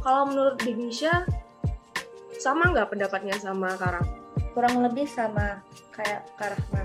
[0.03, 1.27] Kalau menurut Indonesia
[2.39, 4.07] sama nggak pendapatnya sama Karang?
[4.55, 6.83] Kurang lebih sama kayak Karahma.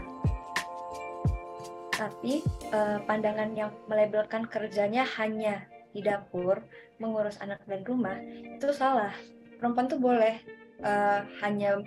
[1.94, 2.42] Tapi
[2.74, 6.64] eh, pandangan yang melabelkan kerjanya hanya di dapur,
[6.98, 8.18] mengurus anak dan rumah
[8.58, 9.14] itu salah.
[9.62, 10.42] Perempuan tuh boleh
[10.82, 11.78] eh, hanya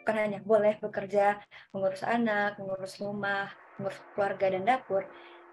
[0.00, 1.38] bukan hanya boleh bekerja,
[1.70, 5.06] mengurus anak, mengurus rumah, mengurus keluarga dan dapur,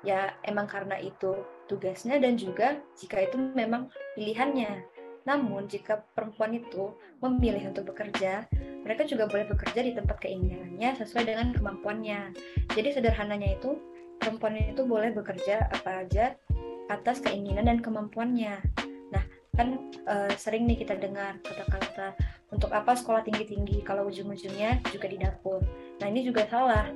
[0.06, 1.34] ya emang karena itu
[1.66, 4.86] tugasnya dan juga jika itu memang pilihannya.
[5.28, 8.48] Namun jika perempuan itu memilih untuk bekerja,
[8.88, 12.32] mereka juga boleh bekerja di tempat keinginannya sesuai dengan kemampuannya.
[12.72, 13.76] Jadi sederhananya itu
[14.24, 16.40] perempuan itu boleh bekerja apa aja
[16.88, 18.64] atas keinginan dan kemampuannya.
[19.12, 19.24] Nah,
[19.60, 22.16] kan e, sering nih kita dengar kata-kata
[22.56, 25.60] untuk apa sekolah tinggi-tinggi kalau ujung-ujungnya juga di dapur.
[26.00, 26.88] Nah, ini juga salah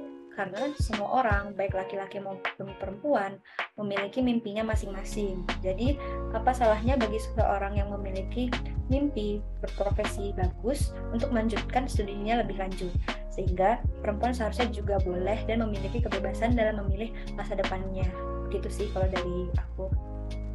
[0.42, 3.38] karena semua orang, baik laki-laki maupun perempuan,
[3.78, 5.46] memiliki mimpinya masing-masing.
[5.62, 6.02] Jadi,
[6.34, 8.50] apa salahnya bagi seseorang yang memiliki
[8.90, 12.90] mimpi berprofesi bagus untuk melanjutkan studinya lebih lanjut?
[13.30, 18.10] Sehingga perempuan seharusnya juga boleh dan memiliki kebebasan dalam memilih masa depannya.
[18.50, 19.94] Gitu sih kalau dari aku.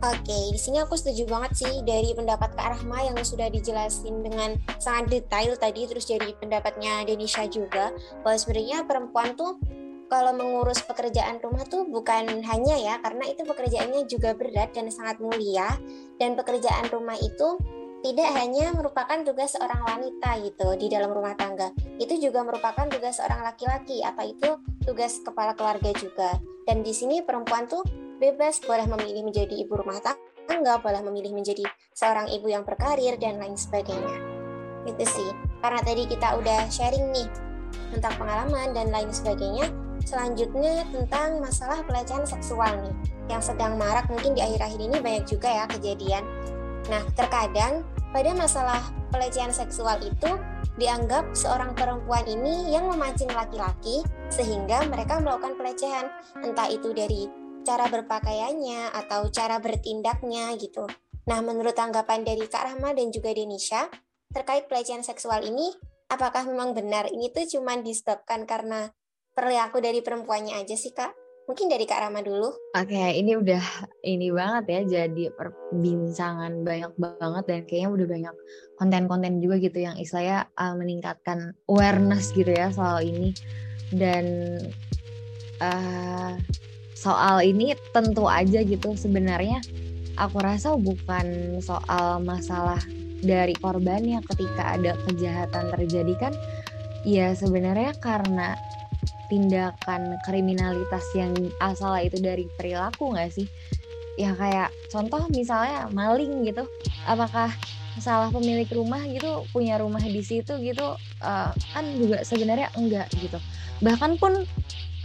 [0.05, 4.55] Oke, di sini aku setuju banget sih dari pendapat Kak Rahma yang sudah dijelasin dengan
[4.77, 9.57] sangat detail tadi, terus jadi pendapatnya Denisha juga, bahwa sebenarnya perempuan tuh
[10.07, 15.17] kalau mengurus pekerjaan rumah tuh bukan hanya ya, karena itu pekerjaannya juga berat dan sangat
[15.17, 15.67] mulia,
[16.21, 17.57] dan pekerjaan rumah itu
[18.05, 23.19] tidak hanya merupakan tugas seorang wanita gitu di dalam rumah tangga, itu juga merupakan tugas
[23.19, 26.39] seorang laki-laki, apa itu tugas kepala keluarga juga.
[26.69, 27.83] Dan di sini perempuan tuh
[28.17, 30.01] bebas boleh memilih menjadi ibu rumah
[30.49, 34.17] tangga, boleh memilih menjadi seorang ibu yang berkarir dan lain sebagainya.
[34.89, 35.31] Itu sih.
[35.61, 37.29] Karena tadi kita udah sharing nih
[37.93, 39.69] tentang pengalaman dan lain sebagainya.
[40.07, 42.95] Selanjutnya tentang masalah pelecehan seksual nih
[43.27, 46.23] yang sedang marak mungkin di akhir-akhir ini banyak juga ya kejadian.
[46.87, 47.83] Nah, terkadang
[48.15, 48.79] pada masalah
[49.11, 50.31] pelecehan seksual itu
[50.79, 56.07] dianggap seorang perempuan ini yang memancing laki-laki sehingga mereka melakukan pelecehan,
[56.45, 57.27] entah itu dari
[57.67, 60.87] cara berpakaiannya atau cara bertindaknya gitu.
[61.27, 63.91] Nah, menurut tanggapan dari Kak Rahma dan juga Denisha,
[64.31, 65.75] terkait pelecehan seksual ini,
[66.07, 68.95] apakah memang benar ini tuh cuma disebabkan karena
[69.35, 71.11] perilaku dari perempuannya aja sih, Kak?
[71.51, 72.51] Mungkin dari Kak Rama dulu.
[72.75, 73.63] Oke, okay, ini udah
[74.03, 78.35] ini banget ya jadi perbincangan banyak banget dan kayaknya udah banyak
[78.79, 83.31] konten-konten juga gitu yang istilahnya uh, meningkatkan awareness gitu ya soal ini
[83.95, 84.27] dan
[85.63, 86.35] uh,
[87.07, 89.63] soal ini tentu aja gitu sebenarnya
[90.19, 92.83] aku rasa bukan soal masalah
[93.23, 96.33] dari korbannya ketika ada kejahatan terjadi kan
[97.07, 98.59] ya sebenarnya karena
[99.27, 103.47] tindakan kriminalitas yang asalnya itu dari perilaku nggak sih?
[104.17, 106.65] Ya kayak contoh misalnya maling gitu,
[107.05, 107.53] apakah
[108.01, 113.37] salah pemilik rumah gitu punya rumah di situ gitu uh, kan juga sebenarnya enggak gitu.
[113.85, 114.47] Bahkan pun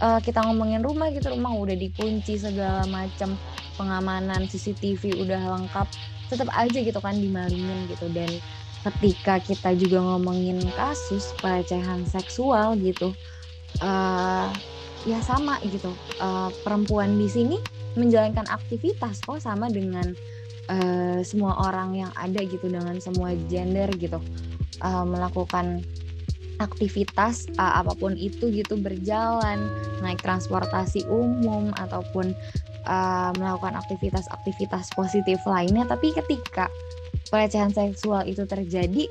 [0.02, 3.38] uh, kita ngomongin rumah gitu, rumah udah dikunci segala macam
[3.78, 5.86] pengamanan CCTV udah lengkap,
[6.26, 8.10] tetap aja gitu kan dimalingin gitu.
[8.10, 8.28] Dan
[8.82, 13.14] ketika kita juga ngomongin kasus pelecehan seksual gitu
[13.78, 14.50] uh,
[15.06, 15.94] ya sama gitu.
[16.18, 17.56] Uh, perempuan di sini
[17.94, 20.10] menjalankan aktivitas kok sama dengan
[20.66, 24.18] uh, semua orang yang ada gitu dengan semua gender gitu.
[24.82, 25.86] Uh, melakukan
[26.62, 29.66] aktivitas uh, apa pun itu gitu berjalan
[30.00, 32.32] naik transportasi umum ataupun
[32.86, 35.84] uh, melakukan aktivitas-aktivitas positif lainnya.
[35.84, 36.70] Tapi ketika
[37.28, 39.06] pelecehan seksual itu terjadi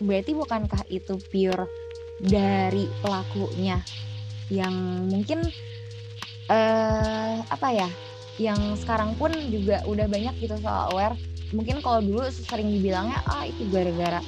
[0.00, 1.68] berarti bukankah itu pure
[2.20, 3.80] dari pelakunya
[4.52, 4.72] yang
[5.08, 5.44] mungkin
[6.48, 7.88] uh, apa ya
[8.36, 11.16] yang sekarang pun juga udah banyak gitu soal aware.
[11.54, 14.20] Mungkin kalau dulu sering dibilangnya ah itu gara-gara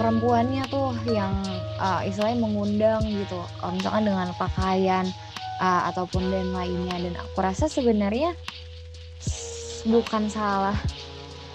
[0.00, 1.36] perempuannya tuh yang
[1.76, 3.44] uh, istilahnya mengundang gitu.
[3.60, 5.04] Uh, misalkan dengan pakaian
[5.60, 6.96] uh, ataupun dan lainnya.
[6.96, 8.32] Dan aku rasa sebenarnya
[9.84, 10.76] bukan salah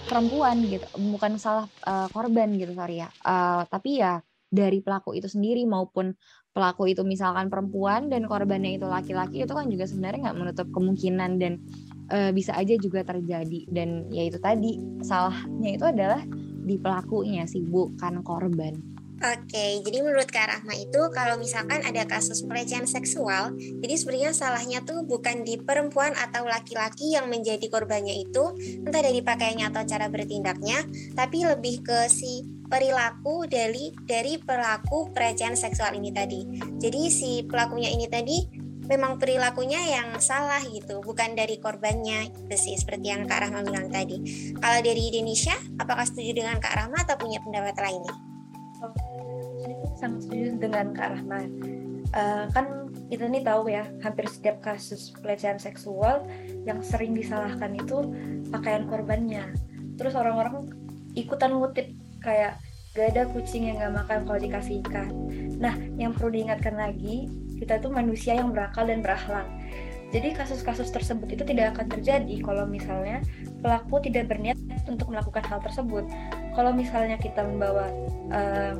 [0.06, 0.86] perempuan gitu.
[0.94, 3.10] Bukan salah uh, korban gitu sorry ya.
[3.26, 6.14] Uh, tapi ya dari pelaku itu sendiri maupun
[6.54, 11.36] pelaku itu misalkan perempuan dan korbannya itu laki-laki itu kan juga sebenarnya nggak menutup kemungkinan
[11.36, 11.60] dan
[12.08, 13.68] e, bisa aja juga terjadi.
[13.68, 16.24] Dan ya itu tadi salahnya itu adalah
[16.66, 18.96] di pelakunya sih bukan korban.
[19.16, 24.84] Oke, jadi menurut Kak Rahma itu kalau misalkan ada kasus pelecehan seksual, jadi sebenarnya salahnya
[24.84, 28.52] tuh bukan di perempuan atau laki-laki yang menjadi korbannya itu,
[28.84, 30.84] entah dari pakaiannya atau cara bertindaknya,
[31.16, 36.44] tapi lebih ke si perilaku dari dari pelaku pelecehan seksual ini tadi.
[36.76, 38.55] Jadi si pelakunya ini tadi
[38.86, 43.90] memang perilakunya yang salah gitu, bukan dari korbannya itu sih seperti yang Kak Rahma bilang
[43.90, 44.18] tadi.
[44.58, 48.14] Kalau dari Indonesia, apakah setuju dengan Kak Rahma atau punya pendapat lainnya?
[49.96, 51.48] sangat setuju dengan Kak Rahman.
[52.14, 56.22] Uh, kan kita nih tahu ya, hampir setiap kasus pelecehan seksual
[56.68, 58.14] yang sering disalahkan itu
[58.52, 59.50] pakaian korbannya.
[59.96, 60.70] Terus orang-orang
[61.16, 62.60] ikutan ngutip kayak
[62.94, 65.10] gak ada kucing yang gak makan kalau dikasih ikan.
[65.56, 69.48] Nah, yang perlu diingatkan lagi, kita tuh manusia yang berakal dan berakhlak.
[70.14, 73.20] Jadi kasus-kasus tersebut itu tidak akan terjadi kalau misalnya
[73.58, 74.54] pelaku tidak berniat
[74.86, 76.06] untuk melakukan hal tersebut.
[76.54, 77.90] Kalau misalnya kita membawa
[78.30, 78.74] uh,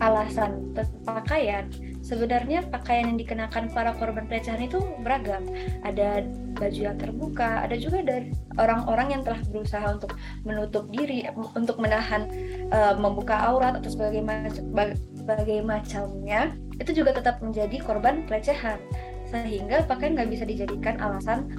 [0.00, 0.72] alasan
[1.04, 1.68] pakaian,
[2.00, 5.44] sebenarnya pakaian yang dikenakan para korban pelecehan itu beragam.
[5.84, 6.24] Ada
[6.56, 12.28] baju yang terbuka, ada juga dari orang-orang yang telah berusaha untuk menutup diri, untuk menahan,
[12.72, 14.24] uh, membuka aurat atau sebagai
[15.30, 16.50] sebagai macamnya,
[16.82, 18.82] itu juga tetap menjadi korban pelecehan.
[19.30, 21.54] Sehingga pakaian nggak bisa dijadikan alasan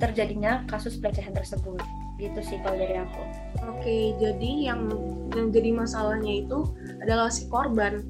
[0.00, 1.84] terjadinya kasus pelecehan tersebut
[2.16, 3.22] gitu sih kalau dari aku.
[3.68, 4.88] Oke, jadi yang
[5.36, 6.64] yang jadi masalahnya itu
[7.04, 8.00] adalah si korban.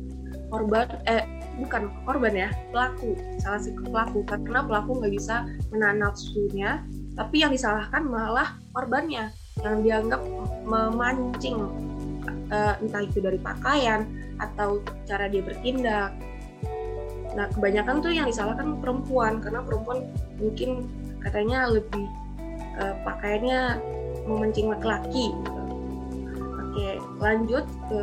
[0.49, 1.27] Korban eh
[1.59, 3.19] bukan korban ya, pelaku.
[3.43, 5.43] Salah si pelaku karena pelaku nggak bisa
[5.75, 6.87] menahan nafsunya,
[7.19, 10.23] tapi yang disalahkan malah korbannya yang dianggap
[10.63, 11.59] memancing
[12.55, 14.07] uh, entah itu dari pakaian
[14.39, 16.15] atau cara dia bertindak.
[17.37, 20.09] Nah, kebanyakan tuh yang disalahkan perempuan karena perempuan
[20.41, 20.89] mungkin
[21.23, 22.07] katanya lebih
[22.81, 23.79] uh, pakaiannya
[24.27, 25.63] memancing laki-laki gitu.
[26.59, 28.01] Oke, lanjut ke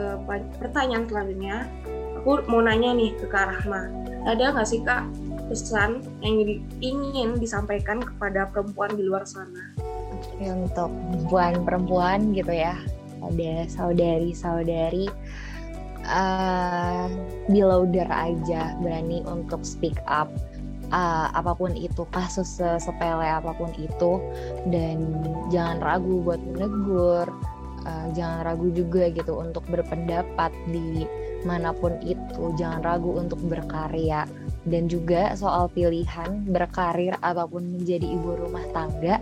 [0.60, 1.58] pertanyaan selanjutnya.
[2.22, 3.88] Aku mau nanya nih ke Kak Rahma.
[4.26, 5.06] Ada nggak sih Kak
[5.46, 6.42] pesan yang
[6.82, 9.78] ingin disampaikan kepada perempuan di luar sana?
[10.16, 12.74] Oke, untuk perempuan-perempuan gitu ya,
[13.22, 15.06] ada saudari-saudari
[16.08, 17.10] uh,
[17.50, 20.30] louder aja, berani untuk speak up
[20.94, 24.22] uh, apa pun itu kasus sepele apa pun itu.
[24.70, 27.30] Dan jangan ragu buat menegur
[27.86, 31.08] uh, jangan ragu juga gitu untuk berpendapat di
[31.46, 32.54] mana pun itu.
[32.58, 34.26] Jangan ragu untuk berkarya.
[34.66, 39.22] Dan juga soal pilihan berkarir ataupun menjadi ibu rumah tangga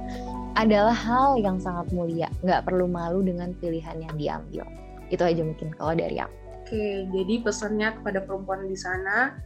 [0.55, 2.31] adalah hal yang sangat mulia.
[2.47, 4.63] Nggak perlu malu dengan pilihan yang diambil.
[5.11, 6.42] Itu aja mungkin kalau dari aku
[6.73, 9.37] oke jadi pesannya kepada perempuan di sana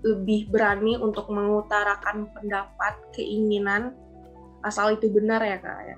[0.00, 3.92] lebih berani untuk mengutarakan pendapat keinginan
[4.64, 5.96] asal itu benar ya kak ya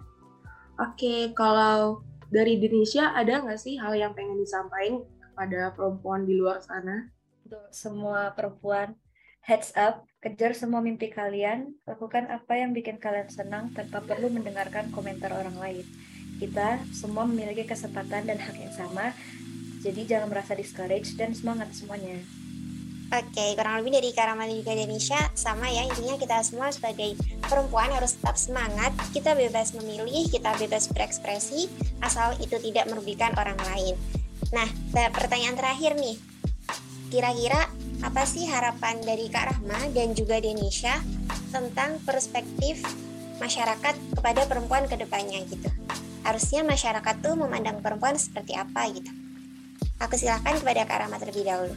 [0.83, 2.03] oke kalau
[2.35, 7.11] dari Indonesia ada nggak sih hal yang pengen disampaikan kepada perempuan di luar sana?
[7.43, 8.95] Untuk semua perempuan,
[9.43, 14.95] heads up, kejar semua mimpi kalian, lakukan apa yang bikin kalian senang tanpa perlu mendengarkan
[14.95, 15.87] komentar orang lain.
[16.39, 19.11] Kita semua memiliki kesempatan dan hak yang sama,
[19.85, 22.17] jadi jangan merasa discouraged dan semangat semuanya.
[23.13, 27.15] Oke, kurang lebih dari Karaman juga Indonesia sama ya intinya kita semua sebagai
[27.47, 31.69] perempuan harus tetap semangat, kita bebas memilih, kita bebas berekspresi,
[32.01, 33.95] asal itu tidak merugikan orang lain.
[34.51, 34.67] Nah,
[35.13, 36.17] pertanyaan terakhir nih.
[37.13, 37.71] Kira-kira
[38.03, 40.99] apa sih harapan dari Kak Rahma dan juga Denisha
[41.55, 42.83] tentang perspektif
[43.39, 45.71] masyarakat kepada perempuan ke depannya gitu?
[46.27, 49.24] Harusnya masyarakat tuh memandang perempuan seperti apa gitu?
[50.03, 51.75] Aku silakan kepada Kak Rahma terlebih dahulu.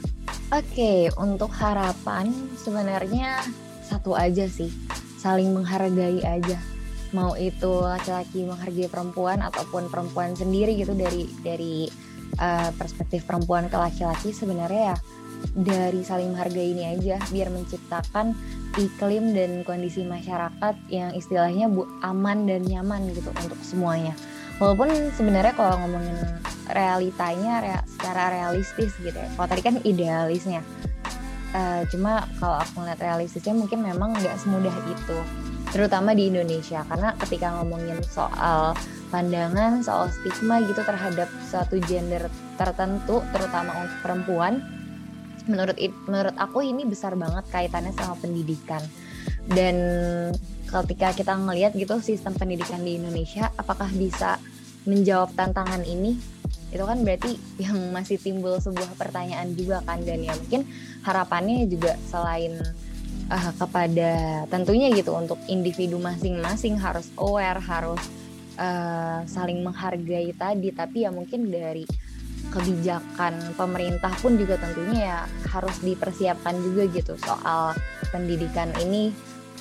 [0.50, 3.44] Oke, untuk harapan sebenarnya
[3.84, 4.72] satu aja sih,
[5.20, 6.58] saling menghargai aja
[7.16, 11.88] mau itu laki-laki menghargai perempuan ataupun perempuan sendiri gitu dari dari
[12.40, 14.98] uh, perspektif perempuan ke laki-laki sebenarnya ya
[15.54, 18.34] dari saling menghargai ini aja biar menciptakan
[18.76, 21.70] iklim dan kondisi masyarakat yang istilahnya
[22.04, 24.14] aman dan nyaman gitu untuk semuanya.
[24.58, 26.18] Walaupun sebenarnya kalau ngomongin
[26.74, 29.30] realitanya rea, secara realistis gitu ya.
[29.38, 30.62] Kalau tadi kan idealisnya.
[31.56, 35.20] Uh, cuma kalau aku ngeliat realistisnya mungkin memang nggak semudah itu
[35.72, 38.76] terutama di Indonesia karena ketika ngomongin soal
[39.12, 42.28] pandangan soal stigma gitu terhadap suatu gender
[42.60, 44.64] tertentu terutama untuk perempuan
[45.48, 45.76] menurut
[46.08, 48.84] menurut aku ini besar banget kaitannya sama pendidikan
[49.48, 49.76] dan
[50.68, 54.38] ketika kita ngelihat gitu sistem pendidikan di Indonesia apakah bisa
[54.84, 56.20] menjawab tantangan ini?
[56.68, 60.68] Itu kan berarti yang masih timbul sebuah pertanyaan juga kan dan ya mungkin
[61.08, 62.60] harapannya juga selain
[63.32, 68.04] uh, kepada tentunya gitu untuk individu masing-masing harus aware harus
[68.60, 70.76] uh, saling menghargai tadi.
[70.76, 71.88] Tapi ya mungkin dari
[72.52, 75.20] kebijakan pemerintah pun juga tentunya ya
[75.52, 77.76] harus dipersiapkan juga gitu soal
[78.12, 79.12] pendidikan ini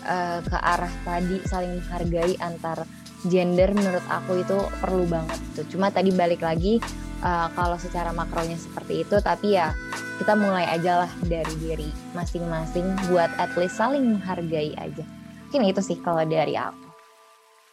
[0.07, 2.87] uh, ke arah tadi saling menghargai antar
[3.27, 6.79] gender menurut aku itu perlu banget tuh cuma tadi balik lagi
[7.27, 9.75] uh, kalau secara makronya seperti itu tapi ya
[10.17, 15.05] kita mulai aja lah dari diri masing-masing buat at least saling menghargai aja.
[15.49, 16.89] Mungkin itu sih kalau dari aku.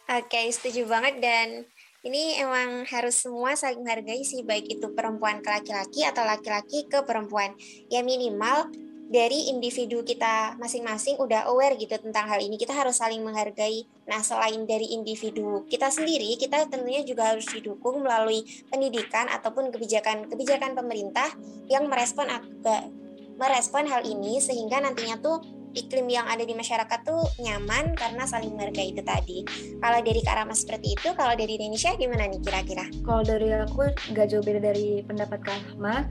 [0.04, 1.24] Oke, setuju banget.
[1.24, 1.64] Dan
[2.04, 7.00] ini emang harus semua saling menghargai sih baik itu perempuan ke laki-laki atau laki-laki ke
[7.08, 7.56] perempuan.
[7.88, 8.68] Ya minimal
[9.08, 12.56] dari individu kita masing-masing udah aware gitu tentang hal ini.
[12.56, 13.84] Kita harus saling menghargai.
[14.08, 20.72] Nah, selain dari individu kita sendiri, kita tentunya juga harus didukung melalui pendidikan ataupun kebijakan-kebijakan
[20.76, 21.28] pemerintah
[21.68, 22.88] yang merespon agak
[23.34, 25.42] merespon hal ini sehingga nantinya tuh
[25.74, 29.42] iklim yang ada di masyarakat tuh nyaman karena saling menghargai itu tadi.
[29.82, 32.86] Kalau dari Kak Rama seperti itu, kalau dari Indonesia gimana nih kira-kira?
[33.02, 36.06] Kalau dari aku gak jauh beda dari pendapat Kak Rama.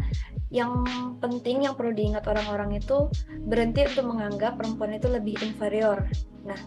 [0.54, 0.86] Yang
[1.18, 3.10] penting yang perlu diingat orang-orang itu
[3.49, 6.06] berhenti untuk menganggap perempuan itu lebih inferior.
[6.45, 6.60] Nah,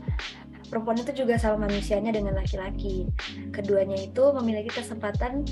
[0.67, 3.07] perempuan itu juga sama manusianya dengan laki-laki.
[3.55, 5.47] Keduanya itu memiliki kesempatan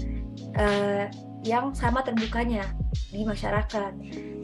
[0.58, 1.06] uh,
[1.44, 2.64] yang sama terbukanya
[3.12, 3.92] di masyarakat.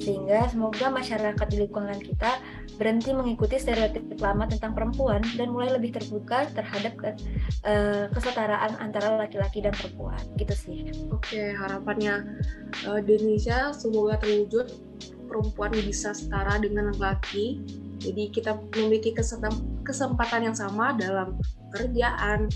[0.01, 2.41] Sehingga semoga masyarakat di lingkungan kita
[2.77, 6.97] berhenti mengikuti stereotip lama tentang perempuan dan mulai lebih terbuka terhadap
[7.65, 10.21] uh, kesetaraan antara laki-laki dan perempuan.
[10.37, 10.79] Gitu sih.
[11.13, 12.41] Oke harapannya
[12.89, 14.69] uh, Indonesia semoga terwujud
[15.29, 17.65] perempuan bisa setara dengan laki-laki.
[18.01, 19.13] Jadi kita memiliki
[19.85, 21.37] kesempatan yang sama dalam
[21.69, 22.49] pekerjaan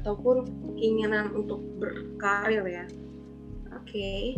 [0.00, 0.48] ataupun
[0.80, 2.84] keinginan untuk berkarir ya
[3.86, 4.34] okay.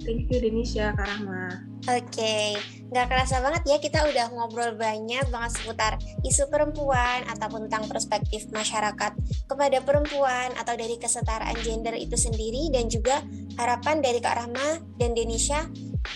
[0.00, 2.54] thank you Denisha Kak Rahma Oke, okay.
[2.94, 8.46] nggak kerasa banget ya kita udah ngobrol banyak banget seputar isu perempuan ataupun tentang perspektif
[8.54, 9.10] masyarakat
[9.50, 13.26] kepada perempuan atau dari kesetaraan gender itu sendiri dan juga
[13.58, 15.66] harapan dari Kak Rahma dan Denisha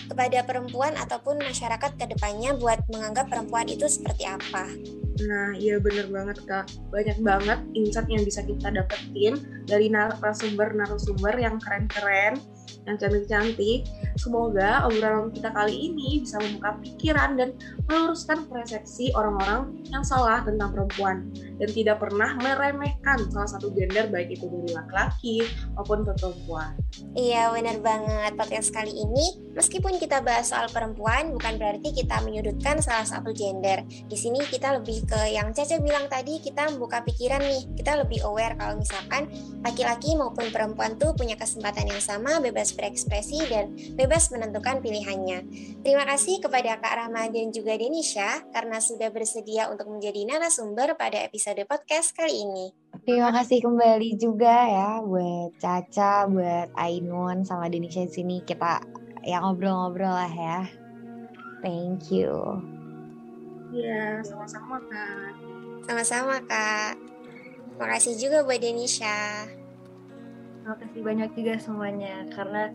[0.07, 4.67] kepada perempuan ataupun masyarakat ke depannya buat menganggap perempuan itu seperti apa.
[5.25, 6.69] Nah, iya bener banget Kak.
[6.93, 12.37] Banyak banget insight yang bisa kita dapetin dari narasumber-narasumber yang keren-keren
[12.87, 13.83] yang cantik-cantik.
[14.15, 17.49] Semoga obrolan kita kali ini bisa membuka pikiran dan
[17.85, 21.29] meluruskan persepsi orang-orang yang salah tentang perempuan
[21.59, 25.35] dan tidak pernah meremehkan salah satu gender baik itu dari laki-laki
[25.75, 26.73] maupun perempuan.
[27.13, 32.79] Iya benar banget podcast kali ini meskipun kita bahas soal perempuan bukan berarti kita menyudutkan
[32.79, 33.83] salah satu gender.
[33.87, 38.23] Di sini kita lebih ke yang Caca bilang tadi kita membuka pikiran nih kita lebih
[38.23, 39.27] aware kalau misalkan
[39.65, 45.43] laki-laki maupun perempuan tuh punya kesempatan yang sama bebas berekspresi dan bebas menentukan pilihannya.
[45.81, 51.17] Terima kasih kepada Kak Rahma dan juga Denisha karena sudah bersedia untuk menjadi narasumber pada
[51.25, 52.65] episode podcast kali ini.
[53.03, 58.79] Terima kasih kembali juga ya buat Caca, buat Ainun sama Denisha di sini kita
[59.25, 60.59] yang ngobrol-ngobrol lah ya.
[61.65, 62.31] Thank you.
[63.73, 65.33] Iya, sama-sama Kak.
[65.83, 66.95] Sama-sama Kak.
[67.77, 69.45] Makasih juga buat Denisha.
[70.67, 72.67] Terima kasih banyak juga semuanya karena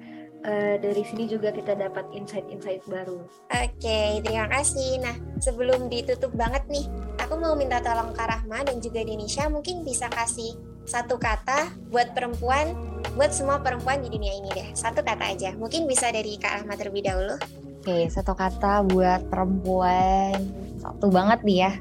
[0.48, 3.20] uh, dari sini juga kita dapat insight-insight baru.
[3.52, 4.96] Oke, terima kasih.
[5.04, 5.12] Nah,
[5.44, 6.88] sebelum ditutup banget nih,
[7.20, 10.56] aku mau minta tolong Kak Rahma dan juga Denisha mungkin bisa kasih
[10.88, 12.72] satu kata buat perempuan,
[13.12, 14.68] buat semua perempuan di dunia ini deh.
[14.72, 15.52] Satu kata aja.
[15.60, 17.36] Mungkin bisa dari Kak Rahma terlebih dahulu.
[17.84, 20.40] Oke, satu kata buat perempuan.
[20.80, 21.72] Satu banget nih ya.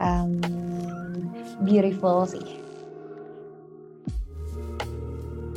[0.00, 0.40] Um,
[1.60, 2.63] beautiful sih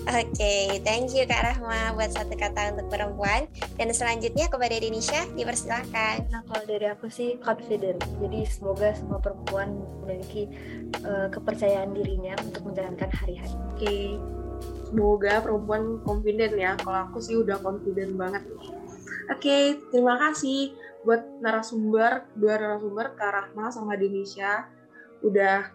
[0.08, 3.44] Oke, okay, thank you Kak Rahma buat satu kata untuk perempuan.
[3.76, 6.32] Dan selanjutnya kepada Denisha, dipersilahkan.
[6.32, 8.00] Nah, kalau dari aku sih confident.
[8.24, 9.76] Jadi semoga semua perempuan
[10.08, 10.48] memiliki
[11.04, 13.52] uh, kepercayaan dirinya untuk menjalankan hari-hari.
[13.52, 14.04] Oke, okay.
[14.88, 16.80] semoga perempuan confident ya.
[16.80, 18.64] Kalau aku sih udah confident banget nih.
[18.64, 18.72] Oke,
[19.28, 20.72] okay, terima kasih
[21.04, 24.72] buat narasumber, dua narasumber Kak Rahma sama Denisha
[25.20, 25.68] udah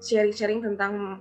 [0.00, 1.20] sharing-sharing tentang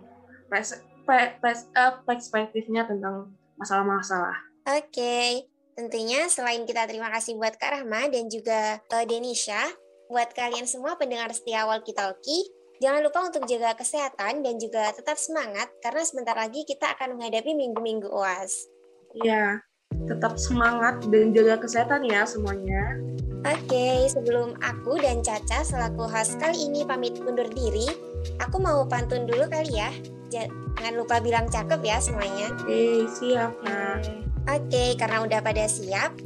[2.04, 4.36] perspektifnya tentang masalah-masalah.
[4.64, 5.30] Oke, okay.
[5.76, 9.60] tentunya selain kita terima kasih buat Kak Rahma dan juga uh, Denisha,
[10.08, 12.48] buat kalian semua pendengar setia Walkie Talkie,
[12.80, 17.52] jangan lupa untuk jaga kesehatan dan juga tetap semangat karena sebentar lagi kita akan menghadapi
[17.52, 18.72] minggu-minggu UAS.
[19.20, 19.62] Iya,
[20.08, 22.98] tetap semangat dan jaga kesehatan ya semuanya.
[23.44, 27.92] Oke, okay, sebelum aku dan Caca selaku host kali ini pamit undur diri,
[28.40, 29.92] aku mau pantun dulu kali ya.
[30.34, 32.50] Jangan lupa bilang cakep ya semuanya.
[32.58, 34.10] Oke, siap Kak.
[34.50, 36.18] Oke, karena udah pada siap,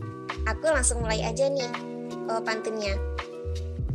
[0.47, 1.70] aku langsung mulai aja nih
[2.32, 2.95] oh, pantunnya.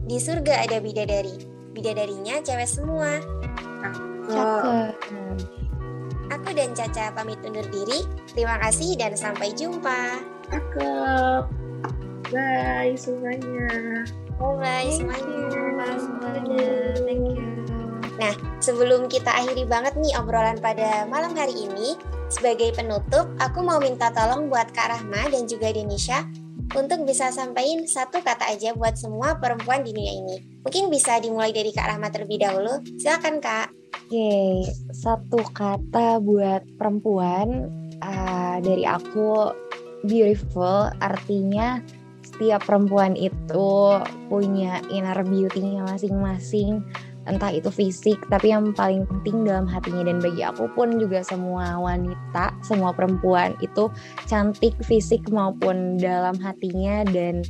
[0.07, 1.35] Di surga ada bidadari,
[1.73, 3.19] bidadarinya cewek semua.
[4.29, 4.95] Cakep.
[6.33, 8.07] Aku dan Caca pamit undur diri.
[8.33, 10.23] Terima kasih dan sampai jumpa.
[10.49, 11.45] Cakep.
[12.33, 13.69] Bye semuanya.
[14.41, 15.61] Oh, bye semuanya.
[15.77, 16.67] Bye semuanya.
[17.05, 17.52] Thank you.
[18.63, 21.99] Sebelum kita akhiri banget nih obrolan pada malam hari ini,
[22.31, 26.23] sebagai penutup, aku mau minta tolong buat Kak Rahma dan juga Denisha
[26.79, 30.63] untuk bisa sampaikan satu kata aja buat semua perempuan di dunia ini.
[30.63, 32.79] Mungkin bisa dimulai dari Kak Rahma terlebih dahulu.
[33.03, 33.75] Silakan Kak.
[34.07, 37.67] Oke, satu kata buat perempuan
[37.99, 39.51] uh, dari aku
[40.07, 41.83] beautiful artinya
[42.23, 43.99] setiap perempuan itu
[44.31, 46.87] punya inner beauty-nya masing-masing
[47.31, 51.79] entah itu fisik tapi yang paling penting dalam hatinya dan bagi aku pun juga semua
[51.79, 53.87] wanita semua perempuan itu
[54.27, 57.47] cantik fisik maupun dalam hatinya dan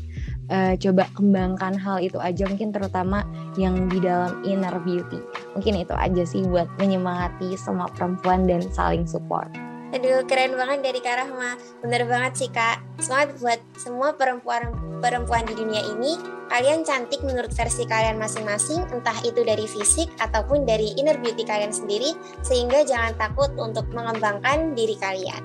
[0.52, 3.24] uh, coba kembangkan hal itu aja mungkin terutama
[3.56, 5.20] yang di dalam inner beauty.
[5.56, 9.52] Mungkin itu aja sih buat menyemangati semua perempuan dan saling support
[9.92, 11.60] Aduh, keren banget dari Kak Rahma.
[11.84, 12.80] Bener banget sih, Kak.
[12.96, 16.16] Semangat buat semua perempuan-perempuan di dunia ini.
[16.48, 21.76] Kalian cantik menurut versi kalian masing-masing, entah itu dari fisik ataupun dari inner beauty kalian
[21.76, 25.44] sendiri, sehingga jangan takut untuk mengembangkan diri kalian.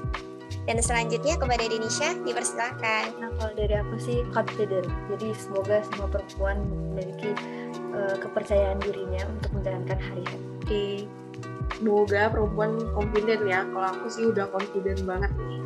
[0.63, 3.19] Dan selanjutnya kepada Denisha, dipersilahkan.
[3.19, 4.87] Nah, kalau dari aku sih confident.
[5.11, 7.35] Jadi semoga semua perempuan memiliki
[7.91, 11.07] uh, kepercayaan dirinya untuk menjalankan hari-hari.
[11.76, 13.68] Semoga perempuan confident ya.
[13.68, 15.59] Kalau aku sih udah confident banget nih.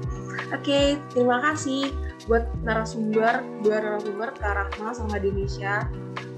[0.51, 1.91] Oke okay, terima kasih
[2.27, 5.87] buat narasumber dua narasumber Kak Rahma sama Denisha.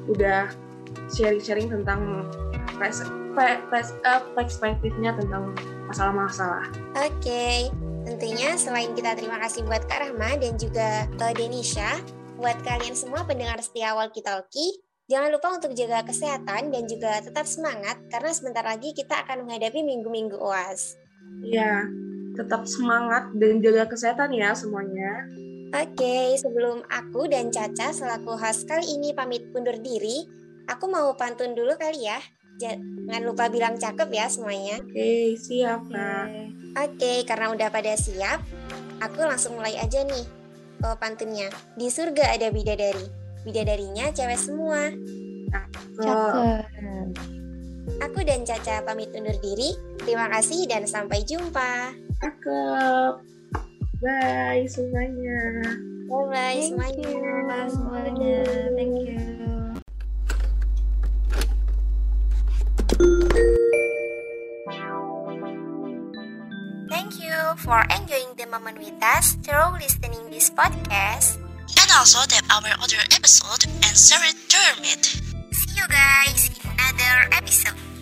[0.09, 0.51] Udah
[1.09, 2.29] sharing-sharing tentang
[2.81, 3.59] eh,
[4.35, 5.55] perspektifnya tentang
[5.89, 6.69] masalah-masalah.
[6.97, 7.57] Oke okay.
[8.05, 11.97] tentunya selain kita terima kasih buat Kak Rahma dan juga uh, Denisha
[12.37, 17.45] buat kalian semua pendengar setia Walkie Talkie Jangan lupa untuk jaga kesehatan dan juga tetap
[17.45, 20.97] semangat karena sebentar lagi kita akan menghadapi minggu-minggu UAS.
[21.45, 21.85] Iya,
[22.33, 25.29] tetap semangat dan jaga kesehatan ya semuanya.
[25.69, 30.25] Oke, sebelum aku dan Caca selaku host kali ini pamit undur diri,
[30.71, 32.19] Aku mau pantun dulu kali ya.
[32.55, 34.79] Jangan lupa bilang cakep ya semuanya.
[34.79, 36.27] Oke, siap, Kak.
[36.79, 38.39] Oke, karena udah pada siap,
[39.03, 40.23] aku langsung mulai aja nih
[40.79, 41.51] ke pantunnya.
[41.75, 43.22] Di surga ada bidadari.
[43.43, 44.91] Bidadarinya cewek semua.
[45.99, 46.65] Cakep.
[47.99, 49.75] Aku dan Caca pamit undur diri.
[50.01, 51.91] Terima kasih dan sampai jumpa.
[52.23, 53.13] Cakep.
[54.03, 55.63] Bye semuanya.
[56.07, 57.07] Bye-bye Thank semuanya.
[57.07, 57.47] you.
[57.47, 58.37] Bye semuanya.
[58.75, 59.19] Thank you.
[66.91, 71.42] Thank you for enjoying the moment with us through listening this podcast.
[71.79, 75.05] and also that our other episode and Sarah Dermot.
[75.51, 77.92] See you guys in another episode.